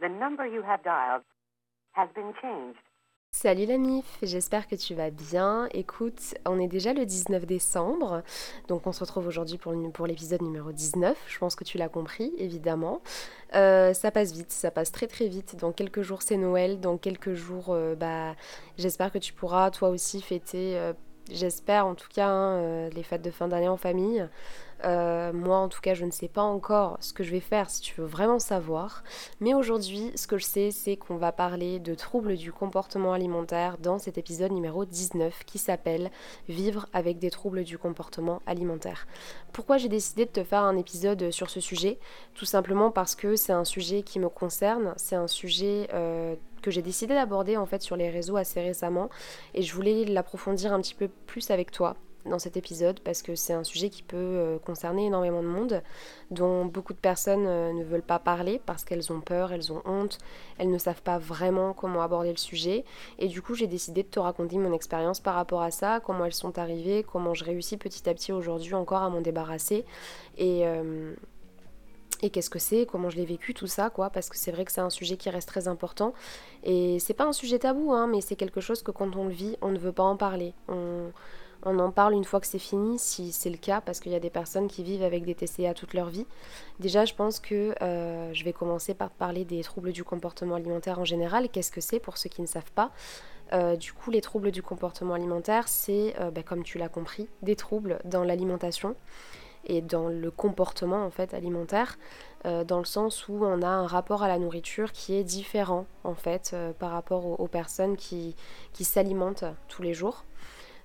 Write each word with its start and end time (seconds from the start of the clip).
The 0.00 0.08
number 0.08 0.46
you 0.46 0.62
have 0.62 0.82
dialed 0.82 1.24
has 1.92 2.08
been 2.14 2.34
changed. 2.42 2.78
Salut 3.32 3.66
la 3.66 3.78
MIF, 3.78 4.18
j'espère 4.22 4.66
que 4.66 4.76
tu 4.76 4.94
vas 4.94 5.10
bien. 5.10 5.68
Écoute, 5.72 6.34
on 6.46 6.58
est 6.58 6.68
déjà 6.68 6.92
le 6.92 7.04
19 7.04 7.44
décembre, 7.46 8.22
donc 8.68 8.86
on 8.86 8.92
se 8.92 9.00
retrouve 9.00 9.26
aujourd'hui 9.26 9.58
pour, 9.58 10.06
l'épisode 10.06 10.42
numéro 10.42 10.72
19. 10.72 11.16
Je 11.26 11.38
pense 11.38 11.54
que 11.54 11.64
tu 11.64 11.78
l'as 11.78 11.88
compris, 11.88 12.32
évidemment. 12.38 13.00
Euh, 13.54 13.94
ça 13.94 14.10
passe 14.10 14.32
vite, 14.32 14.52
ça 14.52 14.70
passe 14.70 14.92
très 14.92 15.06
très 15.06 15.28
vite. 15.28 15.56
Dans 15.56 15.72
quelques 15.72 16.02
jours 16.02 16.22
c'est 16.22 16.36
Noël, 16.36 16.80
dans 16.80 16.98
quelques 16.98 17.34
jours, 17.34 17.70
euh, 17.70 17.94
bah, 17.94 18.34
j'espère 18.78 19.12
que 19.12 19.18
tu 19.18 19.32
pourras 19.32 19.70
toi 19.70 19.88
aussi 19.90 20.20
fêter, 20.20 20.78
euh, 20.78 20.92
j'espère 21.30 21.86
en 21.86 21.94
tout 21.94 22.08
cas, 22.12 22.28
hein, 22.28 22.88
les 22.90 23.02
fêtes 23.02 23.22
de 23.22 23.30
fin 23.30 23.48
d'année 23.48 23.68
en 23.68 23.76
famille. 23.76 24.26
Euh, 24.84 25.32
moi, 25.32 25.58
en 25.58 25.68
tout 25.68 25.80
cas, 25.80 25.94
je 25.94 26.04
ne 26.04 26.10
sais 26.10 26.28
pas 26.28 26.42
encore 26.42 26.98
ce 27.00 27.12
que 27.12 27.24
je 27.24 27.30
vais 27.30 27.40
faire 27.40 27.70
si 27.70 27.80
tu 27.80 28.00
veux 28.00 28.06
vraiment 28.06 28.38
savoir. 28.38 29.02
Mais 29.40 29.54
aujourd'hui, 29.54 30.12
ce 30.14 30.26
que 30.26 30.38
je 30.38 30.44
sais, 30.44 30.70
c'est 30.70 30.96
qu'on 30.96 31.16
va 31.16 31.32
parler 31.32 31.78
de 31.78 31.94
troubles 31.94 32.36
du 32.36 32.52
comportement 32.52 33.12
alimentaire 33.12 33.78
dans 33.78 33.98
cet 33.98 34.18
épisode 34.18 34.52
numéro 34.52 34.84
19 34.84 35.44
qui 35.44 35.58
s'appelle 35.58 36.10
Vivre 36.48 36.86
avec 36.92 37.18
des 37.18 37.30
troubles 37.30 37.64
du 37.64 37.78
comportement 37.78 38.42
alimentaire. 38.46 39.06
Pourquoi 39.52 39.78
j'ai 39.78 39.88
décidé 39.88 40.26
de 40.26 40.30
te 40.30 40.44
faire 40.44 40.62
un 40.62 40.76
épisode 40.76 41.30
sur 41.30 41.48
ce 41.50 41.60
sujet? 41.60 41.98
Tout 42.34 42.44
simplement 42.44 42.90
parce 42.90 43.14
que 43.14 43.36
c'est 43.36 43.52
un 43.52 43.64
sujet 43.64 44.02
qui 44.02 44.20
me 44.20 44.28
concerne, 44.28 44.92
c'est 44.96 45.16
un 45.16 45.28
sujet... 45.28 45.88
Euh, 45.94 46.36
que 46.66 46.72
j'ai 46.72 46.82
décidé 46.82 47.14
d'aborder 47.14 47.56
en 47.56 47.64
fait 47.64 47.80
sur 47.80 47.94
les 47.94 48.10
réseaux 48.10 48.36
assez 48.36 48.60
récemment 48.60 49.08
et 49.54 49.62
je 49.62 49.72
voulais 49.72 50.04
l'approfondir 50.04 50.72
un 50.72 50.80
petit 50.80 50.96
peu 50.96 51.06
plus 51.26 51.52
avec 51.52 51.70
toi 51.70 51.94
dans 52.24 52.40
cet 52.40 52.56
épisode 52.56 52.98
parce 52.98 53.22
que 53.22 53.36
c'est 53.36 53.52
un 53.52 53.62
sujet 53.62 53.88
qui 53.88 54.02
peut 54.02 54.16
euh, 54.16 54.58
concerner 54.58 55.06
énormément 55.06 55.44
de 55.44 55.46
monde, 55.46 55.80
dont 56.32 56.64
beaucoup 56.64 56.92
de 56.92 56.98
personnes 56.98 57.46
euh, 57.46 57.72
ne 57.72 57.84
veulent 57.84 58.02
pas 58.02 58.18
parler 58.18 58.60
parce 58.66 58.84
qu'elles 58.84 59.12
ont 59.12 59.20
peur, 59.20 59.52
elles 59.52 59.72
ont 59.72 59.80
honte, 59.84 60.18
elles 60.58 60.72
ne 60.72 60.78
savent 60.78 61.02
pas 61.02 61.18
vraiment 61.18 61.72
comment 61.72 62.02
aborder 62.02 62.30
le 62.30 62.36
sujet. 62.36 62.84
Et 63.20 63.28
du 63.28 63.42
coup, 63.42 63.54
j'ai 63.54 63.68
décidé 63.68 64.02
de 64.02 64.08
te 64.08 64.18
raconter 64.18 64.58
mon 64.58 64.72
expérience 64.72 65.20
par 65.20 65.36
rapport 65.36 65.62
à 65.62 65.70
ça, 65.70 66.00
comment 66.00 66.24
elles 66.24 66.34
sont 66.34 66.58
arrivées, 66.58 67.04
comment 67.04 67.32
je 67.32 67.44
réussis 67.44 67.76
petit 67.76 68.08
à 68.08 68.14
petit 68.14 68.32
aujourd'hui 68.32 68.74
encore 68.74 69.02
à 69.02 69.08
m'en 69.08 69.20
débarrasser. 69.20 69.84
Et. 70.36 70.66
Euh, 70.66 71.14
et 72.22 72.30
qu'est-ce 72.30 72.50
que 72.50 72.58
c'est, 72.58 72.86
comment 72.86 73.10
je 73.10 73.16
l'ai 73.16 73.26
vécu, 73.26 73.52
tout 73.52 73.66
ça, 73.66 73.90
quoi, 73.90 74.10
parce 74.10 74.28
que 74.28 74.36
c'est 74.36 74.50
vrai 74.50 74.64
que 74.64 74.72
c'est 74.72 74.80
un 74.80 74.90
sujet 74.90 75.16
qui 75.16 75.28
reste 75.28 75.48
très 75.48 75.68
important. 75.68 76.14
Et 76.64 76.98
c'est 76.98 77.14
pas 77.14 77.24
un 77.24 77.32
sujet 77.32 77.58
tabou, 77.58 77.92
hein, 77.92 78.06
mais 78.06 78.20
c'est 78.20 78.36
quelque 78.36 78.60
chose 78.60 78.82
que 78.82 78.90
quand 78.90 79.16
on 79.16 79.24
le 79.24 79.32
vit, 79.32 79.56
on 79.60 79.70
ne 79.70 79.78
veut 79.78 79.92
pas 79.92 80.02
en 80.02 80.16
parler. 80.16 80.54
On, 80.68 81.12
en 81.64 81.90
parle 81.90 82.14
une 82.14 82.24
fois 82.24 82.40
que 82.40 82.46
c'est 82.46 82.60
fini, 82.60 82.98
si 82.98 83.32
c'est 83.32 83.50
le 83.50 83.56
cas, 83.56 83.80
parce 83.80 84.00
qu'il 84.00 84.12
y 84.12 84.14
a 84.14 84.20
des 84.20 84.30
personnes 84.30 84.68
qui 84.68 84.84
vivent 84.84 85.02
avec 85.02 85.24
des 85.24 85.34
TCA 85.34 85.74
toute 85.74 85.94
leur 85.94 86.08
vie. 86.08 86.26
Déjà, 86.78 87.04
je 87.04 87.14
pense 87.14 87.40
que 87.40 87.74
euh, 87.82 88.32
je 88.32 88.44
vais 88.44 88.52
commencer 88.52 88.94
par 88.94 89.10
parler 89.10 89.44
des 89.44 89.62
troubles 89.62 89.92
du 89.92 90.04
comportement 90.04 90.54
alimentaire 90.54 91.00
en 91.00 91.04
général. 91.04 91.48
Qu'est-ce 91.48 91.72
que 91.72 91.80
c'est 91.80 91.98
pour 91.98 92.18
ceux 92.18 92.28
qui 92.28 92.40
ne 92.40 92.46
savent 92.46 92.70
pas? 92.72 92.92
Euh, 93.52 93.76
du 93.76 93.92
coup, 93.92 94.10
les 94.10 94.20
troubles 94.20 94.52
du 94.52 94.62
comportement 94.62 95.14
alimentaire, 95.14 95.66
c'est, 95.66 96.14
euh, 96.20 96.30
bah, 96.30 96.42
comme 96.42 96.62
tu 96.62 96.78
l'as 96.78 96.88
compris, 96.88 97.28
des 97.42 97.56
troubles 97.56 97.98
dans 98.04 98.22
l'alimentation 98.22 98.94
et 99.66 99.82
dans 99.82 100.08
le 100.08 100.30
comportement 100.30 101.04
en 101.04 101.10
fait 101.10 101.34
alimentaire, 101.34 101.98
dans 102.44 102.78
le 102.78 102.84
sens 102.84 103.26
où 103.28 103.44
on 103.44 103.60
a 103.62 103.68
un 103.68 103.86
rapport 103.88 104.22
à 104.22 104.28
la 104.28 104.38
nourriture 104.38 104.92
qui 104.92 105.14
est 105.14 105.24
différent 105.24 105.86
en 106.04 106.14
fait 106.14 106.54
par 106.78 106.92
rapport 106.92 107.40
aux, 107.40 107.48
personnes 107.48 107.96
qui 107.96 108.34
s'alimentent 108.80 109.44
tous 109.68 109.82
les 109.82 109.94
jours. 109.94 110.24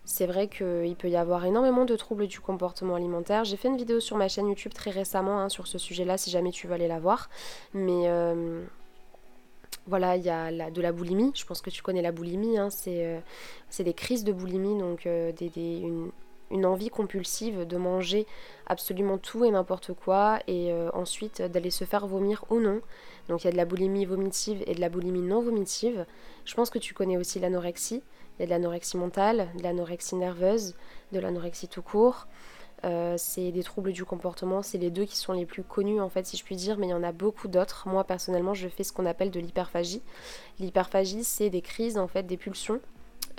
C'est 0.03 0.25
vrai 0.25 0.47
qu'il 0.47 0.95
peut 0.97 1.09
y 1.09 1.15
avoir 1.15 1.45
énormément 1.45 1.85
de 1.85 1.95
troubles 1.95 2.27
du 2.27 2.39
comportement 2.39 2.95
alimentaire. 2.95 3.43
J'ai 3.43 3.55
fait 3.55 3.67
une 3.67 3.77
vidéo 3.77 3.99
sur 3.99 4.17
ma 4.17 4.27
chaîne 4.27 4.47
YouTube 4.47 4.73
très 4.73 4.89
récemment 4.89 5.39
hein, 5.39 5.49
sur 5.49 5.67
ce 5.67 5.77
sujet-là, 5.77 6.17
si 6.17 6.31
jamais 6.31 6.51
tu 6.51 6.67
veux 6.67 6.73
aller 6.73 6.87
la 6.87 6.99
voir. 6.99 7.29
Mais 7.73 8.07
euh, 8.07 8.63
voilà, 9.85 10.15
il 10.15 10.23
y 10.23 10.29
a 10.29 10.71
de 10.71 10.81
la 10.81 10.91
boulimie. 10.91 11.31
Je 11.35 11.45
pense 11.45 11.61
que 11.61 11.69
tu 11.69 11.83
connais 11.83 12.01
la 12.01 12.11
boulimie. 12.11 12.57
Hein. 12.57 12.69
Euh, 12.87 13.19
c'est 13.69 13.83
des 13.83 13.93
crises 13.93 14.23
de 14.23 14.33
boulimie, 14.33 14.77
donc 14.79 15.05
euh, 15.05 15.31
une, 15.55 16.11
envie 16.65 16.89
compulsive 16.89 17.65
de 17.65 17.77
manger 17.77 18.27
absolument 18.67 19.17
tout 19.17 19.45
et 19.45 19.51
n'importe 19.51 19.93
quoi 19.93 20.39
et 20.47 20.73
ensuite 20.93 21.41
d'aller 21.41 21.71
se 21.71 21.85
faire 21.85 22.07
vomir 22.07 22.45
ou 22.49 22.59
non. 22.59 22.81
Donc 23.29 23.43
il 23.43 23.45
y 23.45 23.47
a 23.47 23.51
de 23.51 23.57
la 23.57 23.65
boulimie 23.65 24.05
vomitive 24.05 24.63
et 24.67 24.75
de 24.75 24.81
la 24.81 24.89
boulimie 24.89 25.21
non 25.21 25.41
vomitive. 25.41 26.05
Je 26.45 26.53
pense 26.55 26.69
que 26.69 26.79
tu 26.79 26.93
connais 26.93 27.17
aussi 27.17 27.39
l'anorexie. 27.39 28.03
Il 28.37 28.41
y 28.41 28.43
a 28.43 28.45
de 28.45 28.51
l'anorexie 28.51 28.97
mentale, 28.97 29.49
de 29.57 29.63
l'anorexie 29.63 30.15
nerveuse, 30.15 30.75
de 31.11 31.19
l'anorexie 31.19 31.67
tout 31.67 31.81
court. 31.81 32.27
Euh, 32.83 33.13
c'est 33.17 33.51
des 33.51 33.61
troubles 33.61 33.91
du 33.91 34.05
comportement, 34.05 34.63
c'est 34.63 34.79
les 34.79 34.89
deux 34.89 35.05
qui 35.05 35.15
sont 35.15 35.33
les 35.33 35.45
plus 35.45 35.61
connus 35.61 36.01
en 36.01 36.09
fait 36.09 36.25
si 36.25 36.35
je 36.35 36.43
puis 36.43 36.55
dire, 36.55 36.79
mais 36.79 36.87
il 36.87 36.89
y 36.89 36.95
en 36.95 37.03
a 37.03 37.11
beaucoup 37.11 37.47
d'autres. 37.47 37.87
Moi 37.87 38.03
personnellement 38.03 38.55
je 38.55 38.67
fais 38.67 38.83
ce 38.83 38.91
qu'on 38.91 39.05
appelle 39.05 39.29
de 39.29 39.39
l'hyperphagie. 39.39 40.01
L'hyperphagie 40.59 41.23
c'est 41.23 41.51
des 41.51 41.61
crises 41.61 41.99
en 41.99 42.07
fait, 42.07 42.23
des 42.23 42.37
pulsions 42.37 42.79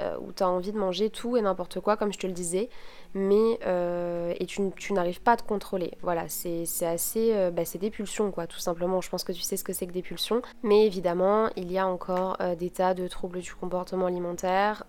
euh, 0.01 0.17
où 0.21 0.33
tu 0.33 0.45
as 0.45 0.49
envie 0.49 0.71
de 0.71 0.79
manger 0.79 1.11
tout 1.11 1.37
et 1.37 1.43
n'importe 1.43 1.81
quoi, 1.81 1.97
comme 1.97 2.13
je 2.13 2.19
te 2.19 2.27
le 2.27 2.33
disais, 2.33 2.71
mais 3.15 3.59
euh, 3.67 4.33
et 4.39 4.47
tu, 4.47 4.63
n'arrives 4.93 5.21
pas 5.21 5.33
à 5.33 5.37
te 5.37 5.43
contrôler. 5.43 5.93
Voilà, 6.03 6.29
c'est 6.29 6.87
assez, 6.87 7.35
euh, 7.35 7.51
bah, 7.51 7.65
c'est 7.65 7.79
des 7.79 7.91
pulsions 7.91 8.31
quoi, 8.31 8.47
tout 8.47 8.59
simplement. 8.59 9.01
Je 9.01 9.09
pense 9.11 9.25
que 9.25 9.33
tu 9.33 9.41
sais 9.41 9.57
ce 9.57 9.65
que 9.65 9.73
c'est 9.73 9.87
que 9.87 9.93
des 9.93 10.03
pulsions, 10.03 10.43
mais 10.63 10.87
évidemment, 10.87 11.49
il 11.57 11.73
y 11.73 11.79
a 11.79 11.87
encore 11.87 12.37
des 12.59 12.71
tas 12.71 12.95
de 12.95 13.07
troubles 13.09 13.41
du 13.41 13.55
comportement 13.55 14.07
alimentaire. 14.07 14.85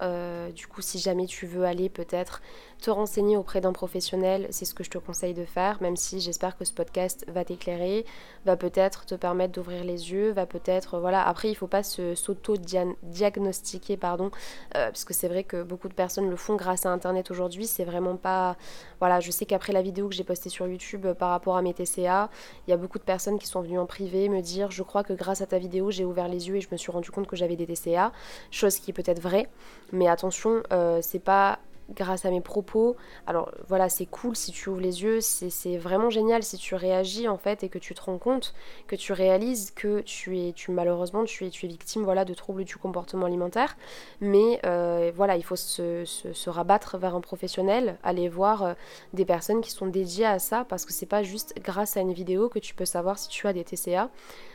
du 0.56 0.68
coup, 0.68 0.82
si 0.82 1.00
jamais 1.00 1.26
tu 1.26 1.46
veux 1.46 1.66
aller 1.66 1.90
peut-être 1.90 2.42
te 2.82 2.90
renseigner 2.92 3.38
auprès 3.38 3.62
d'un 3.62 3.72
professionnel, 3.72 4.48
c'est 4.50 4.66
ce 4.66 4.74
que 4.74 4.84
je 4.84 4.90
te 4.90 4.98
conseille 4.98 5.34
de 5.34 5.46
faire, 5.46 5.82
même 5.82 5.96
si 5.96 6.20
j'espère 6.20 6.58
que 6.58 6.66
ce 6.66 6.74
podcast 6.74 7.24
va 7.30 7.46
t'éclairer, 7.46 8.06
va 8.46 8.58
peut-être 8.58 9.06
te 9.06 9.16
permettre 9.16 9.54
d'ouvrir 9.54 9.86
les 9.86 10.12
yeux, 10.12 10.32
va 10.32 10.46
peut-être, 10.46 11.00
voilà. 11.00 11.26
Après, 11.26 11.50
il 11.50 11.56
faut 11.56 11.68
pas 11.68 11.84
s'auto-diagnostiquer, 11.84 13.96
pardon, 13.98 14.32
parce 14.72 15.06
que 15.06 15.14
c'est 15.14 15.30
vrai 15.30 15.44
que 15.44 15.62
beaucoup 15.64 15.88
de 15.88 15.94
personnes 15.94 16.30
le 16.30 16.36
font 16.36 16.56
grâce 16.56 16.86
à 16.86 16.90
Internet 16.90 17.32
aujourd'hui. 17.32 17.68
C'est 17.68 17.86
vraiment 17.86 18.13
pas. 18.18 18.56
Voilà, 19.00 19.20
je 19.20 19.32
sais 19.32 19.46
qu'après 19.46 19.74
la 19.74 19.82
vidéo 19.82 20.08
que 20.10 20.16
j'ai 20.16 20.24
postée 20.24 20.50
sur 20.50 20.68
YouTube 20.68 21.06
euh, 21.06 21.14
par 21.14 21.30
rapport 21.30 21.58
à 21.58 21.62
mes 21.62 21.74
TCA, 21.74 22.30
il 22.68 22.72
y 22.72 22.74
a 22.74 22.78
beaucoup 22.78 23.00
de 23.00 23.04
personnes 23.04 23.40
qui 23.40 23.48
sont 23.48 23.62
venues 23.62 23.80
en 23.80 23.86
privé 23.86 24.30
me 24.30 24.42
dire 24.42 24.72
Je 24.72 24.84
crois 24.84 25.04
que 25.04 25.14
grâce 25.14 25.42
à 25.42 25.46
ta 25.46 25.58
vidéo, 25.58 25.92
j'ai 25.92 26.06
ouvert 26.06 26.28
les 26.28 26.48
yeux 26.48 26.56
et 26.58 26.62
je 26.62 26.70
me 26.72 26.78
suis 26.78 26.92
rendu 26.92 27.12
compte 27.12 27.28
que 27.28 27.36
j'avais 27.36 27.56
des 27.56 27.68
TCA. 27.68 28.12
Chose 28.52 28.78
qui 28.80 28.92
est 28.92 28.94
peut-être 28.94 29.20
vraie, 29.20 29.50
mais 29.92 30.08
attention, 30.08 30.64
euh, 30.72 31.00
c'est 31.02 31.20
pas 31.20 31.60
grâce 31.96 32.26
à 32.26 32.32
mes 32.32 32.42
propos. 32.42 32.96
Alors 33.28 33.52
voilà, 33.68 33.90
c'est 33.90 34.06
cool 34.06 34.36
si 34.36 34.52
tu 34.52 34.70
ouvres 34.70 34.82
les 34.82 35.04
yeux, 35.04 35.22
c'est 35.22 35.78
vraiment 35.78 36.10
génial 36.10 36.44
si 36.44 36.58
tu 36.58 36.76
réagis 36.76 37.28
en 37.28 37.38
fait 37.38 37.64
et 37.64 37.70
que 37.70 37.80
tu 37.80 37.94
te 37.94 38.02
rends 38.02 38.18
compte, 38.18 38.54
que 38.88 38.96
tu 38.96 39.14
réalises 39.14 39.72
que 39.72 40.02
tu 40.02 40.40
es, 40.40 40.54
tu 40.54 40.72
malheureusement, 40.72 41.24
tu 41.26 41.46
es, 41.46 41.50
tu 41.50 41.66
es 41.66 41.70
victime 41.70 42.04
voilà 42.04 42.26
de 42.26 42.34
troubles 42.34 42.64
du 42.64 42.78
comportement 42.78 43.26
alimentaire. 43.26 43.78
Mais 44.22 44.60
euh, 44.66 45.12
voilà, 45.16 45.36
il 45.36 45.44
faut 45.44 45.56
se, 45.56 46.50
rabattre 46.50 46.98
vers 46.98 47.16
un 47.16 47.22
professionnel, 47.22 47.98
aller 48.04 48.30
voir 48.30 48.64
euh, 48.64 48.74
des 49.14 49.26
personnes 49.26 49.62
qui 49.62 49.72
sont 49.72 49.88
dédiées 49.88 50.26
à 50.26 50.40
ça 50.40 50.66
parce 50.66 50.86
que 50.86 50.94
c'est 50.94 51.06
pas 51.06 51.24
juste 51.24 51.54
grâce 51.64 51.98
à 51.98 52.02
une 52.02 52.14
vidéo 52.14 52.50
que 52.50 52.60
tu 52.60 52.76
peux 52.76 52.86
savoir 52.86 53.18
si 53.18 53.30
tu 53.30 53.48
as 53.48 53.54
des 53.54 53.64
TCA. 53.64 54.10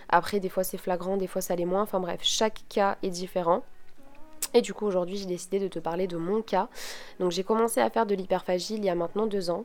Après, 0.09 0.41
des 0.41 0.49
fois 0.49 0.65
c'est 0.65 0.79
flagrant, 0.79 1.17
des 1.17 1.27
fois 1.27 1.43
ça 1.43 1.57
l'est 1.57 1.65
moins. 1.65 1.83
Enfin 1.83 2.01
bref, 2.01 2.21
chaque 2.23 2.63
cas 2.69 2.97
est 3.03 3.11
différent. 3.11 3.63
Et 4.55 4.63
du 4.63 4.73
coup 4.75 4.87
aujourd'hui 4.87 5.17
j'ai 5.17 5.27
décidé 5.27 5.59
de 5.59 5.69
te 5.69 5.79
parler 5.79 6.07
de 6.07 6.17
mon 6.17 6.43
cas. 6.43 6.69
Donc 7.21 7.31
j'ai 7.31 7.45
commencé 7.45 7.81
à 7.81 7.91
faire 7.91 8.07
de 8.07 8.15
l'hyperphagie 8.15 8.75
il 8.77 8.85
y 8.85 8.91
a 8.91 8.95
maintenant 8.95 9.27
deux 9.27 9.51
ans. 9.51 9.65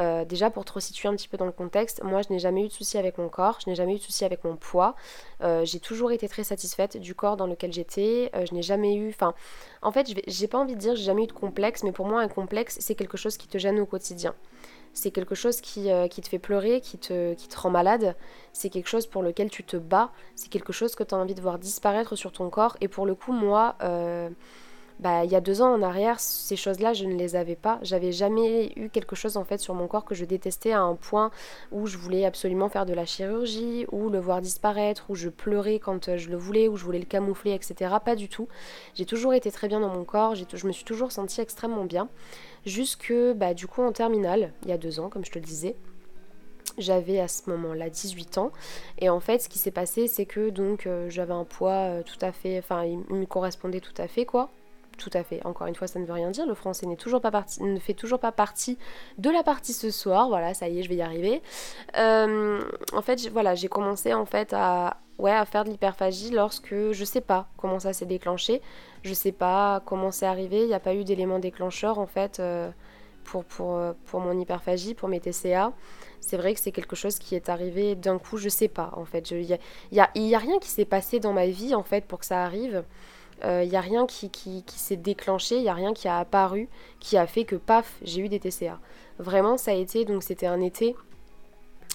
Euh, 0.00 0.24
déjà 0.24 0.50
pour 0.50 0.64
te 0.64 0.72
resituer 0.72 1.08
un 1.08 1.14
petit 1.14 1.28
peu 1.28 1.36
dans 1.36 1.46
le 1.46 1.52
contexte, 1.52 2.02
moi 2.02 2.20
je 2.22 2.32
n'ai 2.32 2.40
jamais 2.40 2.64
eu 2.64 2.68
de 2.68 2.72
soucis 2.72 2.98
avec 2.98 3.16
mon 3.18 3.28
corps, 3.28 3.58
je 3.64 3.70
n'ai 3.70 3.76
jamais 3.76 3.94
eu 3.94 3.98
de 3.98 4.02
soucis 4.02 4.24
avec 4.24 4.42
mon 4.42 4.56
poids. 4.56 4.96
Euh, 5.42 5.64
j'ai 5.64 5.78
toujours 5.78 6.10
été 6.10 6.28
très 6.28 6.42
satisfaite 6.42 6.96
du 6.96 7.14
corps 7.14 7.36
dans 7.36 7.46
lequel 7.46 7.72
j'étais. 7.72 8.30
Euh, 8.34 8.44
je 8.48 8.54
n'ai 8.54 8.62
jamais 8.62 8.94
eu, 8.94 9.10
enfin 9.10 9.34
en 9.82 9.92
fait 9.92 10.12
j'ai 10.26 10.48
pas 10.48 10.58
envie 10.58 10.74
de 10.74 10.80
dire 10.80 10.96
j'ai 10.96 11.04
jamais 11.04 11.24
eu 11.24 11.28
de 11.28 11.32
complexe, 11.32 11.84
mais 11.84 11.92
pour 11.92 12.06
moi 12.06 12.20
un 12.20 12.28
complexe 12.28 12.78
c'est 12.80 12.94
quelque 12.94 13.16
chose 13.16 13.36
qui 13.36 13.46
te 13.46 13.58
gêne 13.58 13.78
au 13.78 13.86
quotidien 13.86 14.34
c'est 14.94 15.10
quelque 15.10 15.34
chose 15.34 15.60
qui, 15.60 15.90
euh, 15.90 16.08
qui, 16.08 16.22
te 16.22 16.28
fait 16.28 16.38
pleurer, 16.38 16.80
qui 16.80 16.96
te, 16.98 17.34
qui 17.34 17.48
te 17.48 17.58
rend 17.58 17.70
malade, 17.70 18.16
c'est 18.52 18.70
quelque 18.70 18.88
chose 18.88 19.06
pour 19.06 19.22
lequel 19.22 19.50
tu 19.50 19.64
te 19.64 19.76
bats, 19.76 20.12
c'est 20.36 20.48
quelque 20.48 20.72
chose 20.72 20.94
que 20.94 21.02
tu 21.02 21.14
as 21.14 21.18
envie 21.18 21.34
de 21.34 21.42
voir 21.42 21.58
disparaître 21.58 22.16
sur 22.16 22.32
ton 22.32 22.48
corps. 22.48 22.76
Et 22.80 22.88
pour 22.88 23.04
le 23.04 23.14
coup, 23.14 23.32
moi, 23.32 23.74
euh, 23.82 24.30
bah, 25.00 25.24
il 25.24 25.30
y 25.30 25.34
a 25.34 25.40
deux 25.40 25.60
ans 25.60 25.72
en 25.72 25.82
arrière, 25.82 26.20
ces 26.20 26.56
choses-là, 26.56 26.92
je 26.92 27.04
ne 27.04 27.14
les 27.14 27.36
avais 27.36 27.56
pas. 27.56 27.78
J'avais 27.82 28.12
jamais 28.12 28.72
eu 28.76 28.88
quelque 28.88 29.16
chose 29.16 29.36
en 29.36 29.44
fait 29.44 29.58
sur 29.58 29.74
mon 29.74 29.86
corps 29.88 30.04
que 30.04 30.14
je 30.14 30.24
détestais 30.24 30.72
à 30.72 30.80
un 30.80 30.94
point 30.94 31.30
où 31.72 31.86
je 31.86 31.98
voulais 31.98 32.24
absolument 32.24 32.68
faire 32.68 32.86
de 32.86 32.94
la 32.94 33.04
chirurgie, 33.04 33.86
ou 33.90 34.08
le 34.08 34.18
voir 34.18 34.40
disparaître, 34.40 35.06
où 35.08 35.14
je 35.14 35.28
pleurais 35.28 35.78
quand 35.78 36.16
je 36.16 36.30
le 36.30 36.36
voulais, 36.36 36.68
où 36.68 36.76
je 36.76 36.84
voulais 36.84 37.00
le 37.00 37.04
camoufler, 37.04 37.52
etc. 37.52 37.96
Pas 38.04 38.16
du 38.16 38.28
tout. 38.28 38.48
J'ai 38.94 39.06
toujours 39.06 39.34
été 39.34 39.50
très 39.50 39.68
bien 39.68 39.80
dans 39.80 39.92
mon 39.92 40.04
corps, 40.04 40.34
je 40.34 40.66
me 40.66 40.72
suis 40.72 40.84
toujours 40.84 41.12
sentie 41.12 41.40
extrêmement 41.40 41.84
bien. 41.84 42.08
Jusque, 42.64 43.12
bah, 43.34 43.52
du 43.52 43.66
coup, 43.66 43.82
en 43.82 43.92
terminale, 43.92 44.52
il 44.62 44.68
y 44.68 44.72
a 44.72 44.78
deux 44.78 45.00
ans, 45.00 45.08
comme 45.08 45.24
je 45.24 45.30
te 45.30 45.38
le 45.38 45.44
disais. 45.44 45.76
J'avais 46.78 47.20
à 47.20 47.28
ce 47.28 47.48
moment-là 47.50 47.88
18 47.88 48.38
ans 48.38 48.50
et 48.98 49.08
en 49.08 49.20
fait 49.20 49.38
ce 49.38 49.48
qui 49.48 49.60
s'est 49.60 49.70
passé 49.70 50.08
c'est 50.08 50.26
que 50.26 50.50
donc 50.50 50.88
euh, 50.88 51.08
j'avais 51.08 51.32
un 51.32 51.44
poids 51.44 51.70
euh, 51.70 52.02
tout 52.02 52.18
à 52.20 52.32
fait, 52.32 52.58
enfin 52.58 52.84
il 52.84 52.98
me 53.14 53.26
correspondait 53.26 53.78
tout 53.78 53.94
à 53.96 54.08
fait 54.08 54.24
quoi, 54.24 54.50
tout 54.96 55.10
à 55.12 55.22
fait. 55.22 55.44
Encore 55.44 55.66
une 55.66 55.74
fois, 55.74 55.86
ça 55.86 55.98
ne 55.98 56.04
veut 56.04 56.12
rien 56.12 56.30
dire. 56.30 56.46
Le 56.46 56.54
français 56.54 56.86
n'est 56.86 56.96
pas 56.96 57.30
parti, 57.30 57.62
ne 57.62 57.78
fait 57.78 57.94
toujours 57.94 58.18
pas 58.18 58.32
partie 58.32 58.78
de 59.18 59.30
la 59.30 59.42
partie 59.42 59.72
ce 59.72 59.90
soir. 59.90 60.28
Voilà, 60.28 60.54
ça 60.54 60.68
y 60.68 60.78
est, 60.78 60.82
je 60.82 60.88
vais 60.88 60.96
y 60.96 61.02
arriver. 61.02 61.42
Euh, 61.96 62.60
en 62.92 63.02
fait, 63.02 63.28
voilà, 63.28 63.54
j'ai 63.54 63.68
commencé 63.68 64.14
en 64.14 64.26
fait 64.26 64.52
à, 64.52 64.98
ouais, 65.18 65.32
à 65.32 65.44
faire 65.44 65.64
de 65.64 65.70
l'hyperphagie 65.70 66.30
lorsque 66.30 66.74
je 66.92 67.04
sais 67.04 67.20
pas 67.20 67.48
comment 67.56 67.78
ça 67.78 67.92
s'est 67.92 68.06
déclenché, 68.06 68.62
je 69.02 69.14
sais 69.14 69.32
pas 69.32 69.82
comment 69.86 70.10
c'est 70.10 70.26
arrivé, 70.26 70.62
il 70.62 70.68
n'y 70.68 70.74
a 70.74 70.80
pas 70.80 70.94
eu 70.94 71.04
d'élément 71.04 71.38
déclencheur 71.38 71.98
en 71.98 72.06
fait 72.06 72.40
euh, 72.40 72.70
pour, 73.24 73.44
pour, 73.44 73.76
euh, 73.76 73.92
pour 74.06 74.20
mon 74.20 74.38
hyperphagie, 74.38 74.94
pour 74.94 75.08
mes 75.08 75.20
TCA. 75.20 75.72
C'est 76.20 76.38
vrai 76.38 76.54
que 76.54 76.60
c'est 76.60 76.72
quelque 76.72 76.96
chose 76.96 77.18
qui 77.18 77.34
est 77.34 77.50
arrivé 77.50 77.94
d'un 77.94 78.18
coup, 78.18 78.38
je 78.38 78.48
sais 78.48 78.68
pas 78.68 78.90
en 78.96 79.04
fait. 79.04 79.30
Il 79.30 79.46
n'y 79.92 80.00
a, 80.00 80.10
y 80.14 80.34
a, 80.34 80.38
rien 80.38 80.58
qui 80.58 80.68
s'est 80.68 80.86
passé 80.86 81.20
dans 81.20 81.34
ma 81.34 81.46
vie 81.46 81.74
en 81.74 81.82
fait 81.82 82.06
pour 82.06 82.20
que 82.20 82.26
ça 82.26 82.42
arrive. 82.42 82.82
Il 83.42 83.48
euh, 83.48 83.64
n'y 83.64 83.76
a 83.76 83.80
rien 83.80 84.06
qui, 84.06 84.30
s'est 84.66 84.96
déclenché, 84.96 85.56
il 85.56 85.62
n'y 85.62 85.68
a 85.68 85.74
rien 85.74 85.92
qui 85.92 86.08
a 86.08 86.18
apparu 86.18 86.68
qui 87.00 87.16
a 87.16 87.26
fait 87.26 87.44
que 87.44 87.56
paf, 87.56 87.96
j'ai 88.02 88.20
eu 88.20 88.28
des 88.28 88.40
TCA. 88.40 88.78
Vraiment, 89.18 89.56
ça 89.56 89.72
a 89.72 89.74
été, 89.74 90.04
donc 90.04 90.22
c'était 90.22 90.46
un 90.46 90.60
été 90.60 90.96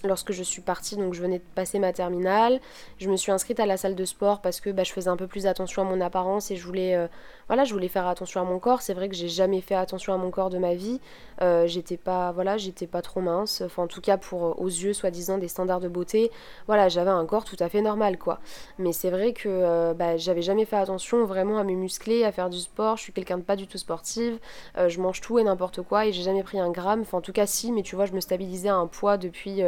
lorsque 0.03 0.31
je 0.31 0.43
suis 0.43 0.61
partie, 0.61 0.95
donc 0.95 1.13
je 1.13 1.21
venais 1.21 1.39
de 1.39 1.43
passer 1.55 1.79
ma 1.79 1.93
terminale, 1.93 2.59
je 2.97 3.09
me 3.09 3.15
suis 3.15 3.31
inscrite 3.31 3.59
à 3.59 3.65
la 3.65 3.77
salle 3.77 3.95
de 3.95 4.05
sport 4.05 4.41
parce 4.41 4.59
que 4.61 4.69
bah, 4.69 4.83
je 4.83 4.91
faisais 4.91 5.09
un 5.09 5.17
peu 5.17 5.27
plus 5.27 5.47
attention 5.47 5.81
à 5.81 5.85
mon 5.85 6.01
apparence 6.01 6.51
et 6.51 6.55
je 6.55 6.65
voulais, 6.65 6.95
euh, 6.95 7.07
voilà, 7.47 7.63
je 7.63 7.73
voulais 7.73 7.87
faire 7.87 8.07
attention 8.07 8.41
à 8.41 8.43
mon 8.43 8.59
corps. 8.59 8.81
C'est 8.81 8.93
vrai 8.93 9.09
que 9.09 9.15
j'ai 9.15 9.27
jamais 9.27 9.61
fait 9.61 9.75
attention 9.75 10.13
à 10.13 10.17
mon 10.17 10.31
corps 10.31 10.49
de 10.49 10.57
ma 10.57 10.75
vie. 10.75 10.99
Euh, 11.41 11.67
j'étais 11.67 11.97
pas, 11.97 12.31
voilà, 12.31 12.57
j'étais 12.57 12.87
pas 12.87 13.01
trop 13.01 13.21
mince. 13.21 13.61
Enfin, 13.65 13.83
en 13.83 13.87
tout 13.87 14.01
cas 14.01 14.17
pour 14.17 14.45
euh, 14.45 14.53
aux 14.57 14.67
yeux 14.67 14.93
soi-disant 14.93 15.37
des 15.37 15.47
standards 15.47 15.79
de 15.79 15.87
beauté, 15.87 16.31
voilà, 16.67 16.89
j'avais 16.89 17.11
un 17.11 17.25
corps 17.25 17.45
tout 17.45 17.57
à 17.59 17.69
fait 17.69 17.81
normal, 17.81 18.17
quoi. 18.17 18.39
Mais 18.77 18.91
c'est 18.91 19.09
vrai 19.09 19.33
que 19.33 19.93
bah, 19.93 20.17
j'avais 20.17 20.41
jamais 20.41 20.65
fait 20.65 20.75
attention 20.75 21.25
vraiment 21.25 21.57
à 21.57 21.63
mes 21.63 21.75
muscler, 21.75 22.23
à 22.23 22.31
faire 22.31 22.49
du 22.49 22.59
sport. 22.59 22.97
Je 22.97 23.03
suis 23.03 23.13
quelqu'un 23.13 23.37
de 23.37 23.43
pas 23.43 23.55
du 23.55 23.67
tout 23.67 23.77
sportive. 23.77 24.39
je 24.75 24.99
mange 24.99 25.21
tout 25.21 25.39
et 25.39 25.43
n'importe 25.43 25.81
quoi 25.81 26.05
et 26.05 26.11
j'ai 26.11 26.23
jamais 26.23 26.43
pris 26.43 26.59
un 26.59 26.71
gramme. 26.71 27.01
Enfin, 27.01 27.17
en 27.19 27.21
tout 27.21 27.33
cas, 27.33 27.45
si, 27.45 27.71
mais 27.71 27.81
tu 27.81 27.95
vois, 27.95 28.05
je 28.05 28.13
me 28.13 28.19
stabilisais 28.19 28.69
à 28.69 28.75
un 28.75 28.87
poids 28.87 29.17
depuis 29.17 29.61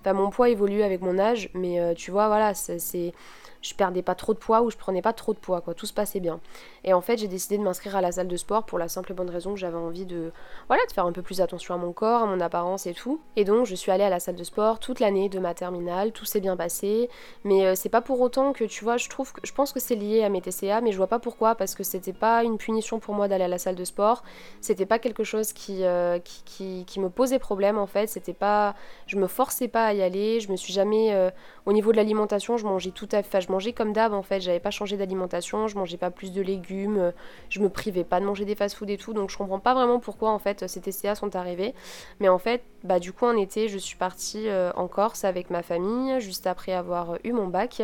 Enfin, 0.00 0.12
mon 0.12 0.30
poids 0.30 0.48
évolue 0.48 0.82
avec 0.82 1.00
mon 1.00 1.18
âge, 1.18 1.50
mais 1.54 1.80
euh, 1.80 1.94
tu 1.94 2.10
vois, 2.10 2.28
voilà, 2.28 2.54
c'est 2.54 3.12
je 3.62 3.74
perdais 3.74 4.02
pas 4.02 4.14
trop 4.14 4.34
de 4.34 4.38
poids 4.38 4.62
ou 4.62 4.70
je 4.70 4.76
prenais 4.76 5.02
pas 5.02 5.12
trop 5.12 5.34
de 5.34 5.38
poids, 5.38 5.60
quoi. 5.60 5.74
Tout 5.74 5.86
se 5.86 5.92
passait 5.92 6.20
bien. 6.20 6.40
Et 6.84 6.92
en 6.92 7.00
fait, 7.00 7.18
j'ai 7.18 7.28
décidé 7.28 7.58
de 7.58 7.62
m'inscrire 7.62 7.96
à 7.96 8.00
la 8.00 8.12
salle 8.12 8.28
de 8.28 8.36
sport 8.36 8.64
pour 8.64 8.78
la 8.78 8.88
simple 8.88 9.12
et 9.12 9.14
bonne 9.14 9.30
raison 9.30 9.54
que 9.54 9.60
j'avais 9.60 9.76
envie 9.76 10.06
de, 10.06 10.32
voilà, 10.68 10.84
de 10.86 10.92
faire 10.92 11.06
un 11.06 11.12
peu 11.12 11.22
plus 11.22 11.40
attention 11.40 11.74
à 11.74 11.78
mon 11.78 11.92
corps, 11.92 12.22
à 12.22 12.26
mon 12.26 12.40
apparence 12.40 12.86
et 12.86 12.94
tout. 12.94 13.20
Et 13.36 13.44
donc, 13.44 13.66
je 13.66 13.74
suis 13.74 13.90
allée 13.90 14.04
à 14.04 14.10
la 14.10 14.20
salle 14.20 14.36
de 14.36 14.44
sport 14.44 14.78
toute 14.78 15.00
l'année 15.00 15.28
de 15.28 15.38
ma 15.38 15.54
terminale, 15.54 16.12
tout 16.12 16.24
s'est 16.24 16.40
bien 16.40 16.56
passé. 16.56 17.08
Mais 17.44 17.66
euh, 17.66 17.74
c'est 17.74 17.88
pas 17.88 18.00
pour 18.00 18.20
autant 18.20 18.52
que, 18.52 18.64
tu 18.64 18.84
vois, 18.84 18.96
je 18.96 19.08
trouve 19.08 19.32
que, 19.32 19.40
je 19.44 19.52
pense 19.52 19.72
que 19.72 19.80
c'est 19.80 19.96
lié 19.96 20.22
à 20.22 20.28
mes 20.28 20.40
TCA, 20.40 20.80
mais 20.80 20.92
je 20.92 20.96
vois 20.96 21.06
pas 21.06 21.18
pourquoi, 21.18 21.54
parce 21.54 21.74
que 21.74 21.82
c'était 21.82 22.12
pas 22.12 22.44
une 22.44 22.58
punition 22.58 23.00
pour 23.00 23.14
moi 23.14 23.28
d'aller 23.28 23.44
à 23.44 23.48
la 23.48 23.58
salle 23.58 23.76
de 23.76 23.84
sport. 23.84 24.22
C'était 24.60 24.86
pas 24.86 24.98
quelque 24.98 25.24
chose 25.24 25.52
qui, 25.52 25.84
euh, 25.84 26.18
qui, 26.18 26.84
qui, 26.86 27.00
me 27.00 27.08
posait 27.10 27.38
problème, 27.38 27.78
en 27.78 27.86
fait. 27.86 28.06
C'était 28.06 28.32
pas, 28.32 28.74
je 29.06 29.16
me 29.16 29.26
forçais 29.26 29.68
pas 29.68 29.86
à 29.86 29.92
y 29.94 30.02
aller. 30.02 30.40
Je 30.40 30.50
me 30.50 30.56
suis 30.56 30.72
jamais, 30.72 31.12
euh, 31.12 31.30
au 31.66 31.72
niveau 31.72 31.92
de 31.92 31.96
l'alimentation, 31.96 32.56
je 32.56 32.66
mangeais 32.66 32.90
tout 32.90 33.08
à 33.12 33.22
fait, 33.22 33.47
je 33.48 33.52
mangeais 33.52 33.72
comme 33.72 33.92
d'hab, 33.92 34.12
en 34.12 34.22
fait. 34.22 34.40
J'avais 34.40 34.60
pas 34.60 34.70
changé 34.70 34.96
d'alimentation, 34.96 35.68
je 35.68 35.76
mangeais 35.76 35.96
pas 35.96 36.10
plus 36.10 36.32
de 36.32 36.42
légumes 36.42 36.98
euh, 36.98 37.12
je 37.48 37.60
me 37.60 37.68
privais 37.68 38.04
pas 38.04 38.20
de 38.20 38.24
manger 38.24 38.44
des 38.44 38.54
fast-food 38.54 38.90
et 38.90 38.98
tout, 38.98 39.14
donc 39.14 39.30
je 39.30 39.36
comprends 39.36 39.58
pas 39.58 39.74
vraiment 39.74 39.98
pourquoi 39.98 40.30
en 40.30 40.38
fait 40.38 40.66
ces 40.68 40.80
TCA 40.80 41.14
sont 41.14 41.34
arrivés. 41.36 41.74
Mais 42.20 42.28
en 42.28 42.38
fait, 42.38 42.62
bah 42.84 42.98
du 42.98 43.12
coup 43.12 43.26
en 43.26 43.36
été, 43.36 43.68
je 43.68 43.78
suis 43.78 43.96
partie 43.96 44.48
euh, 44.48 44.70
en 44.76 44.88
Corse 44.88 45.24
avec 45.24 45.50
ma 45.50 45.62
famille, 45.62 46.20
juste 46.20 46.46
après 46.46 46.72
avoir 46.72 47.18
eu 47.24 47.32
mon 47.32 47.46
bac. 47.46 47.82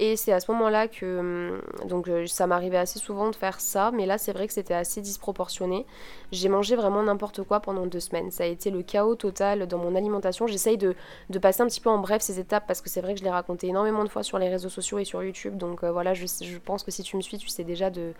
Et 0.00 0.16
c'est 0.16 0.32
à 0.32 0.38
ce 0.38 0.50
moment-là 0.52 0.86
que 0.86 1.18
hum, 1.18 1.88
donc 1.88 2.08
euh, 2.08 2.26
ça 2.26 2.46
m'arrivait 2.46 2.76
assez 2.76 2.98
souvent 2.98 3.30
de 3.30 3.36
faire 3.36 3.60
ça, 3.60 3.90
mais 3.92 4.06
là 4.06 4.16
c'est 4.16 4.32
vrai 4.32 4.46
que 4.46 4.52
c'était 4.52 4.74
assez 4.74 5.00
disproportionné. 5.00 5.86
J'ai 6.30 6.48
mangé 6.48 6.76
vraiment 6.76 7.02
n'importe 7.02 7.42
quoi 7.42 7.60
pendant 7.60 7.86
deux 7.86 8.00
semaines. 8.00 8.30
Ça 8.30 8.44
a 8.44 8.46
été 8.46 8.70
le 8.70 8.82
chaos 8.82 9.16
total 9.16 9.66
dans 9.66 9.78
mon 9.78 9.96
alimentation. 9.96 10.46
J'essaye 10.46 10.78
de, 10.78 10.94
de, 11.30 11.38
passer 11.38 11.62
un 11.62 11.66
petit 11.66 11.80
peu 11.80 11.90
en 11.90 11.98
bref 11.98 12.22
ces 12.22 12.38
étapes 12.38 12.66
parce 12.66 12.80
que 12.80 12.88
c'est 12.88 13.00
vrai 13.00 13.14
que 13.14 13.20
je 13.20 13.24
l'ai 13.24 13.30
raconté 13.30 13.66
énormément 13.68 14.04
de 14.04 14.08
fois 14.08 14.22
sur 14.22 14.38
les 14.38 14.48
réseaux 14.48 14.68
sociaux 14.68 14.98
et 14.98 15.04
sur 15.04 15.22
YouTube. 15.22 15.56
Donc 15.56 15.82
voilà, 15.84 16.14
je, 16.14 16.26
je, 16.26 16.58
pense 16.58 16.82
que 16.84 16.90
si 16.90 17.02
tu 17.02 17.16
me 17.16 17.22
suis, 17.22 17.38
tu 17.38 17.48
sais 17.48 17.64
déjà 17.64 17.90
de, 17.90 18.12